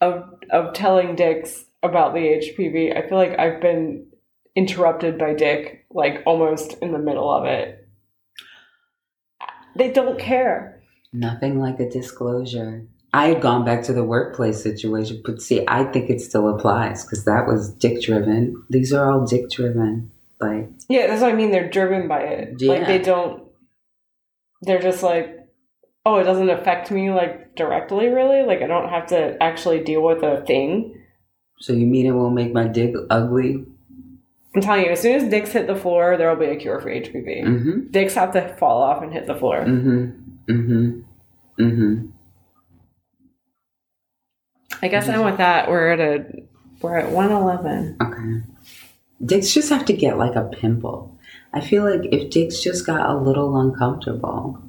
[0.00, 2.96] of of telling dicks about the HPV.
[2.96, 4.06] I feel like I've been
[4.56, 7.88] interrupted by dick like almost in the middle of it.
[9.76, 10.82] They don't care.
[11.12, 12.86] Nothing like a disclosure.
[13.12, 17.04] I had gone back to the workplace situation, but see, I think it still applies
[17.04, 18.62] because that was dick driven.
[18.70, 20.12] These are all dick driven.
[20.40, 21.50] Like, Yeah, that's what I mean.
[21.50, 22.62] They're driven by it.
[22.62, 23.48] Like they don't.
[24.62, 25.48] They're just like,
[26.06, 28.06] oh, it doesn't affect me like directly.
[28.08, 30.94] Really, like I don't have to actually deal with a thing.
[31.60, 33.64] so you mean it won't make my dick ugly?
[34.54, 36.80] I'm telling you, as soon as dicks hit the floor, there will be a cure
[36.80, 37.44] for HPV.
[37.44, 37.90] Mm-hmm.
[37.90, 39.60] Dicks have to fall off and hit the floor.
[39.60, 40.52] Mm-hmm.
[40.52, 41.00] Mm-hmm.
[41.62, 42.06] Mm-hmm.
[44.82, 46.42] I guess then with that, we're at a
[46.80, 47.96] we're at 111.
[48.00, 48.46] Okay.
[49.24, 51.18] Dicks just have to get like a pimple.
[51.52, 54.62] I feel like if dicks just got a little uncomfortable,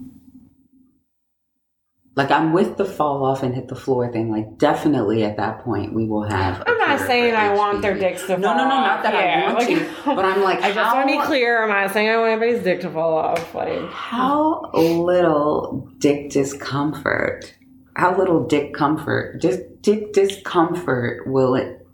[2.15, 4.29] like I'm with the fall off and hit the floor thing.
[4.29, 6.61] Like definitely at that point we will have.
[6.67, 9.53] I'm not saying I want their dicks to No, no, no, not that I Yeah,
[9.53, 11.63] want like- to, but I'm like, I just want to be clear.
[11.63, 13.55] I'm not saying I want anybody's dick to fall off.
[13.55, 17.53] Like, How little dick discomfort?
[17.95, 19.41] How little dick comfort?
[19.41, 21.85] Just dick discomfort will it?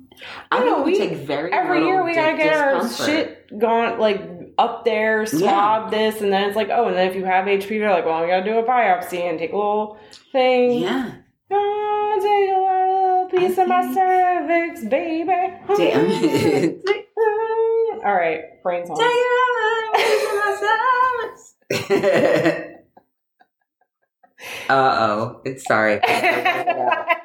[0.51, 4.21] I I know, we take very every year we gotta get our shit gone, like
[4.57, 7.67] up there, swab this, and then it's like, oh, and then if you have HPV,
[7.67, 9.99] they're like, well, we gotta do a biopsy and take a little
[10.31, 10.81] thing.
[10.81, 11.11] Yeah.
[11.51, 15.25] Oh, take a little piece I of my cervix, baby.
[15.77, 16.85] Damn it.
[18.03, 18.97] All right, brain song.
[24.69, 25.41] Uh oh.
[25.45, 25.99] It's sorry.
[26.05, 27.17] I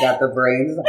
[0.00, 0.78] got the brains.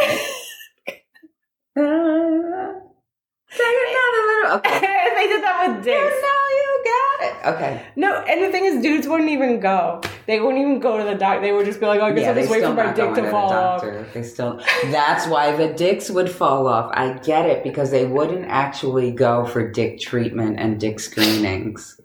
[4.50, 4.80] Okay.
[5.16, 6.16] they did that with dicks.
[6.22, 7.56] No, you got it.
[7.56, 7.86] Okay.
[7.96, 10.02] No, and the thing is, dudes wouldn't even go.
[10.26, 11.42] They wouldn't even go to the doc.
[11.42, 13.14] They would just be like, oh, I guess Yeah, I'll just wait for my dick
[13.16, 13.82] to the fall off.
[13.82, 14.06] doctor.
[14.14, 14.62] They still.
[14.86, 16.92] That's why the dicks would fall off.
[16.94, 22.00] I get it because they wouldn't actually go for dick treatment and dick screenings.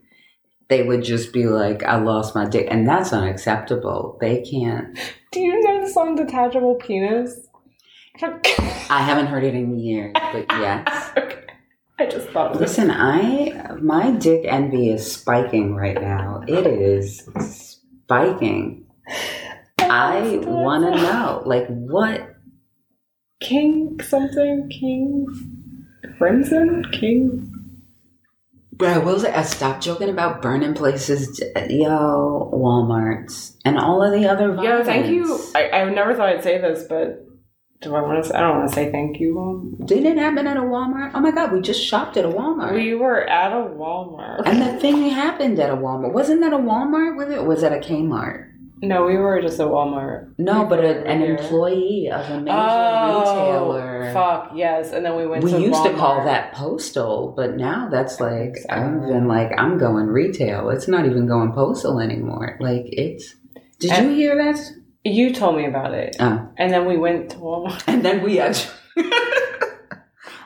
[0.73, 4.17] They would just be like, "I lost my dick," and that's unacceptable.
[4.23, 4.99] They can't.
[5.31, 7.47] Do you know the song Detachable Penis?
[8.23, 11.11] I haven't heard it in years, but yes.
[11.15, 11.45] Okay.
[11.99, 12.59] I just thought.
[12.59, 16.41] Listen, I my dick envy is spiking right now.
[16.49, 18.87] It is spiking.
[19.79, 22.35] I want to know, like, what
[23.43, 24.71] King something?
[24.71, 25.27] King
[26.17, 26.87] Crimson?
[26.93, 27.52] King?
[28.83, 31.41] But I will say, I stopped joking about burning places,
[31.71, 34.65] yo, Walmart's, and all of the other violence.
[34.65, 35.41] Yeah, thank you.
[35.55, 37.25] I, I never thought I'd say this, but
[37.81, 38.35] do I want to say?
[38.35, 39.77] I don't want to say thank you.
[39.85, 41.13] Didn't it happen at a Walmart?
[41.15, 42.75] Oh my God, we just shopped at a Walmart.
[42.75, 44.43] We were at a Walmart.
[44.47, 46.13] and the thing happened at a Walmart.
[46.13, 47.45] Wasn't that a Walmart Was it?
[47.45, 48.52] Was it a Kmart?
[48.83, 50.35] No, we were just at Walmart.
[50.39, 54.13] No, We but a, an employee of a major Oh, retailer.
[54.13, 54.93] fuck yes!
[54.93, 55.43] And then we went.
[55.43, 58.67] To We to used to call that postal, but now that's like so.
[58.71, 60.71] I've been like I'm going retail.
[60.71, 62.57] It's not even going postal anymore.
[62.61, 63.35] Like it's.
[63.79, 64.59] Did And- you hear that?
[65.05, 66.49] You told me about it, Oh.
[66.57, 67.83] and then we went to Walmart.
[67.89, 68.75] And then we actually.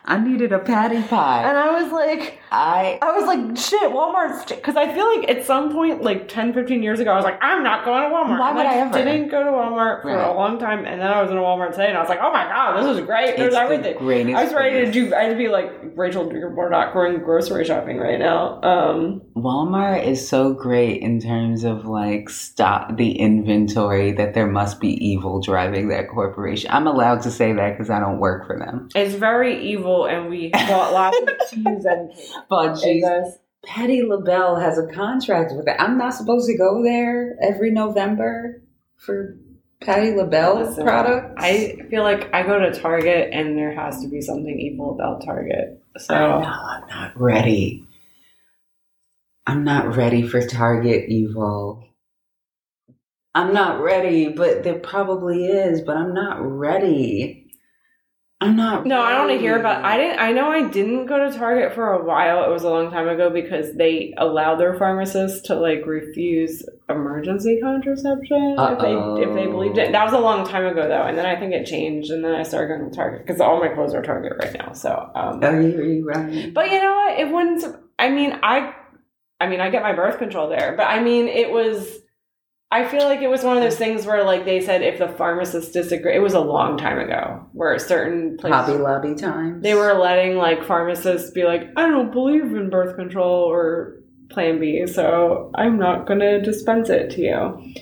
[0.08, 1.42] I needed a Patti pie.
[1.42, 5.44] And I was like, I I was like, shit, Walmart's because I feel like at
[5.44, 8.38] some point, like 10, 15 years ago, I was like, I'm not going to Walmart.
[8.38, 8.92] Why And would I ever?
[8.98, 10.28] Didn't go to Walmart for Right.
[10.28, 12.20] a long time, and then I was in a Walmart today, and I was like,
[12.22, 13.36] oh my god, this is great.
[13.36, 13.98] There's It's the everything.
[13.98, 15.12] greatest I was ready to do.
[15.14, 16.28] I had to be like Rachel.
[16.30, 18.60] We're not going grocery shopping right now.
[18.62, 24.80] Um, Walmart is so great in terms of like stop the inventory that there must
[24.80, 26.70] be evil driving that corporation.
[26.72, 28.88] I'm allowed to say that because I don't work for them.
[28.94, 32.12] it's very evil, and we bought lots of cheese and.
[32.48, 35.74] But And Patti LaBelle has a contract with it.
[35.78, 38.62] I'm not supposed to go there every November
[38.96, 39.36] for
[39.80, 41.34] Patti LaBelle Listen, products.
[41.36, 45.24] I feel like I go to Target, and there has to be something evil about
[45.24, 45.82] Target.
[45.98, 46.14] So.
[46.14, 47.86] I know I'm not ready.
[49.46, 51.88] I'm not ready for Target evil.
[53.34, 57.45] I'm not ready, but there probably is, but I'm not ready.
[58.38, 59.82] I'm not No, I don't want to hear about.
[59.82, 60.18] I didn't.
[60.18, 62.44] I know I didn't go to Target for a while.
[62.44, 67.58] It was a long time ago because they allowed their pharmacists to like refuse emergency
[67.62, 68.92] contraception if they
[69.22, 69.92] if they believed it.
[69.92, 72.34] That was a long time ago though, and then I think it changed, and then
[72.34, 74.72] I started going to Target because all my clothes are Target right now.
[74.72, 76.52] So, um, Are you, are you right?
[76.52, 77.18] but you know what?
[77.18, 77.64] It wouldn't.
[77.98, 78.74] I mean, I.
[79.40, 82.00] I mean, I get my birth control there, but I mean, it was.
[82.76, 85.08] I feel like it was one of those things where, like, they said if the
[85.08, 89.62] pharmacist disagree, it was a long time ago where certain places Hobby Lobby times.
[89.62, 93.96] they were letting like pharmacists be like, I don't believe in birth control or
[94.28, 97.74] Plan B, so I'm not gonna dispense it to you.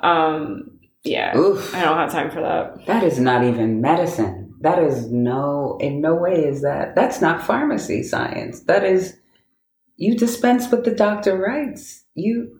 [0.00, 1.74] Um, yeah, Oof.
[1.74, 2.86] I don't have time for that.
[2.86, 4.54] That is not even medicine.
[4.60, 6.94] That is no, in no way is that.
[6.94, 8.60] That's not pharmacy science.
[8.60, 9.16] That is,
[9.96, 12.04] you dispense what the doctor writes.
[12.14, 12.55] You,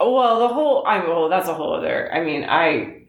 [0.00, 2.12] Well, the whole I'm well, that's a whole other.
[2.12, 3.06] I mean, I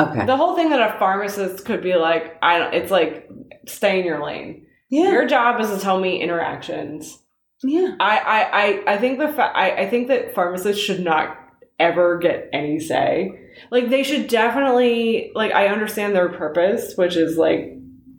[0.00, 0.26] okay.
[0.26, 2.74] the whole thing that a pharmacist could be like, I don't.
[2.74, 3.28] It's like
[3.66, 4.66] stay in your lane.
[4.90, 5.10] Yeah.
[5.12, 7.18] Your job is to tell me interactions.
[7.62, 7.94] yeah.
[8.00, 11.36] I I I, I think the fa- I, I think that pharmacists should not
[11.78, 13.40] ever get any say.
[13.70, 17.72] Like they should definitely like I understand their purpose, which is like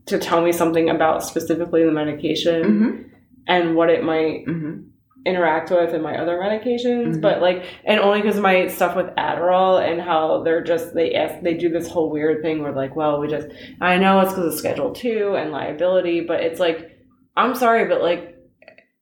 [0.07, 3.01] to tell me something about specifically the medication Mm-hmm.
[3.47, 4.81] and what it might Mm-hmm.
[5.25, 7.15] Interact with in my other medications.
[7.15, 7.21] Mhm.
[7.21, 11.41] But like and only because my stuff with Adderall and how they're just they ask
[11.41, 13.47] they do this whole weird thing where like, well, we just
[13.81, 16.91] I know it's because of Schedule Two and liability, but it's like
[17.35, 18.35] I'm sorry, but like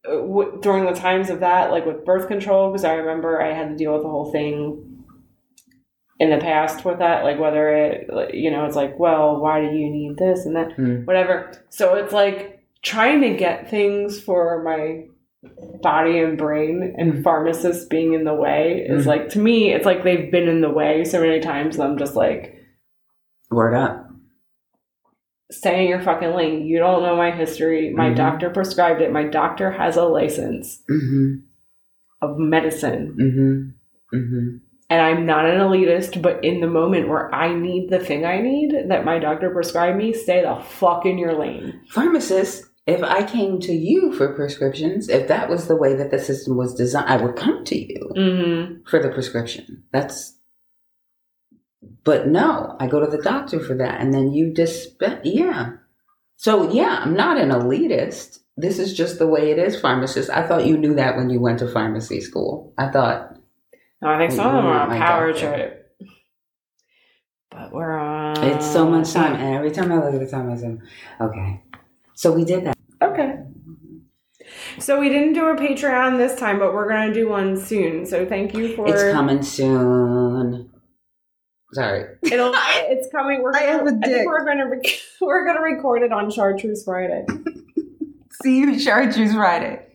[0.06, 3.70] w- during the times of that, like with birth control, because I remember I had
[3.70, 4.90] to deal with the whole thing
[6.20, 9.76] in the past with that, like whether it, you know, it's like, well, why do
[9.76, 11.06] you need this and that, Mm.
[11.06, 11.52] whatever.
[11.70, 15.06] So it's like trying to get things for my
[15.82, 19.08] body and brain and pharmacists being in the way is Mhm.
[19.08, 21.76] like, to me, it's like they've been in the way so many times.
[21.76, 22.56] And I'm just like,
[23.52, 24.10] Word up.
[25.52, 26.66] stay in your fucking lane.
[26.66, 27.92] You don't know my history.
[27.94, 28.16] My Mhm.
[28.16, 29.12] doctor prescribed it.
[29.12, 31.36] My doctor has a license Mm-hmm.
[32.22, 33.16] of medicine.
[33.20, 34.18] Mm-hmm.
[34.18, 34.58] Mm-hmm.
[34.90, 38.40] and I'm not an elitist, but in the moment where I need the thing I
[38.42, 41.82] need that my doctor prescribed me, stay the fuck in your lane.
[41.90, 46.20] Pharmacist, if I came to you for prescriptions, if that was the way that the
[46.20, 48.84] system was designed, I would come to you Mm-hmm.
[48.90, 49.84] for the prescription.
[49.92, 50.38] That's.
[52.04, 55.22] But no, I go to the doctor for that, and then you dispense.
[55.24, 55.72] Yeah.
[56.36, 58.40] So yeah, I'm not an elitist.
[58.58, 60.30] This is just the way it is, pharmacist.
[60.30, 62.74] I thought you knew that when you went to pharmacy school.
[62.78, 63.36] I thought
[64.02, 65.56] No, I think some of them are on power doctor.
[65.56, 65.80] trip.
[67.50, 68.44] But we're on.
[68.44, 70.78] it's so much time, and every time I look at the time, I say,
[71.22, 71.63] "Okay."
[72.16, 72.78] So we did that.
[73.02, 73.40] Okay.
[74.80, 78.06] So we didn't do a Patreon this time, but we're gonna do one soon.
[78.06, 78.88] So thank you for.
[78.88, 80.70] It's coming soon.
[81.74, 82.16] Sorry.
[82.24, 82.54] It'll.
[82.86, 83.42] It's coming.
[83.42, 83.54] We're.
[83.54, 84.26] Gonna, have a I think dick.
[84.28, 84.70] we're gonna.
[84.70, 87.26] Rec- we're gonna record it on Chartreuse Friday.
[88.44, 89.86] See you Chartreuse Friday.